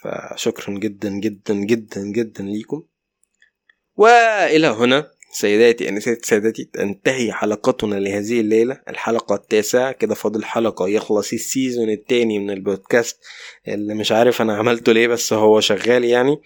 فشكرا 0.04 0.74
جدا 0.74 1.10
جدا 1.10 1.54
جدا 1.54 2.02
جدا 2.02 2.44
ليكم. 2.44 2.84
وإلى 3.98 4.68
هنا 4.68 5.12
سيداتي 5.32 5.90
انساتي 5.90 6.28
سادتي 6.28 6.64
تنتهي 6.64 7.34
حلقتنا 7.34 7.96
لهذه 7.96 8.40
الليلة. 8.40 8.82
الحلقة 8.90 9.36
التاسعة. 9.36 9.92
كده 9.92 10.16
فاضل 10.16 10.44
حلقة 10.46 10.88
يخلص 10.88 11.34
السيزون 11.34 11.90
التاني 11.90 12.40
من 12.40 12.52
البودكاست. 12.52 13.20
اللي 13.68 13.94
مش 13.94 14.12
عارف 14.12 14.42
أنا 14.42 14.58
عملته 14.58 14.92
ليه 14.92 15.08
بس 15.08 15.34
هو 15.34 15.60
شغال 15.60 16.04
يعني. 16.04 16.42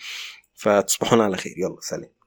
فتصبحون 0.55 1.21
على 1.21 1.37
خير. 1.37 1.53
يلا 1.57 1.77
سلام. 1.81 2.20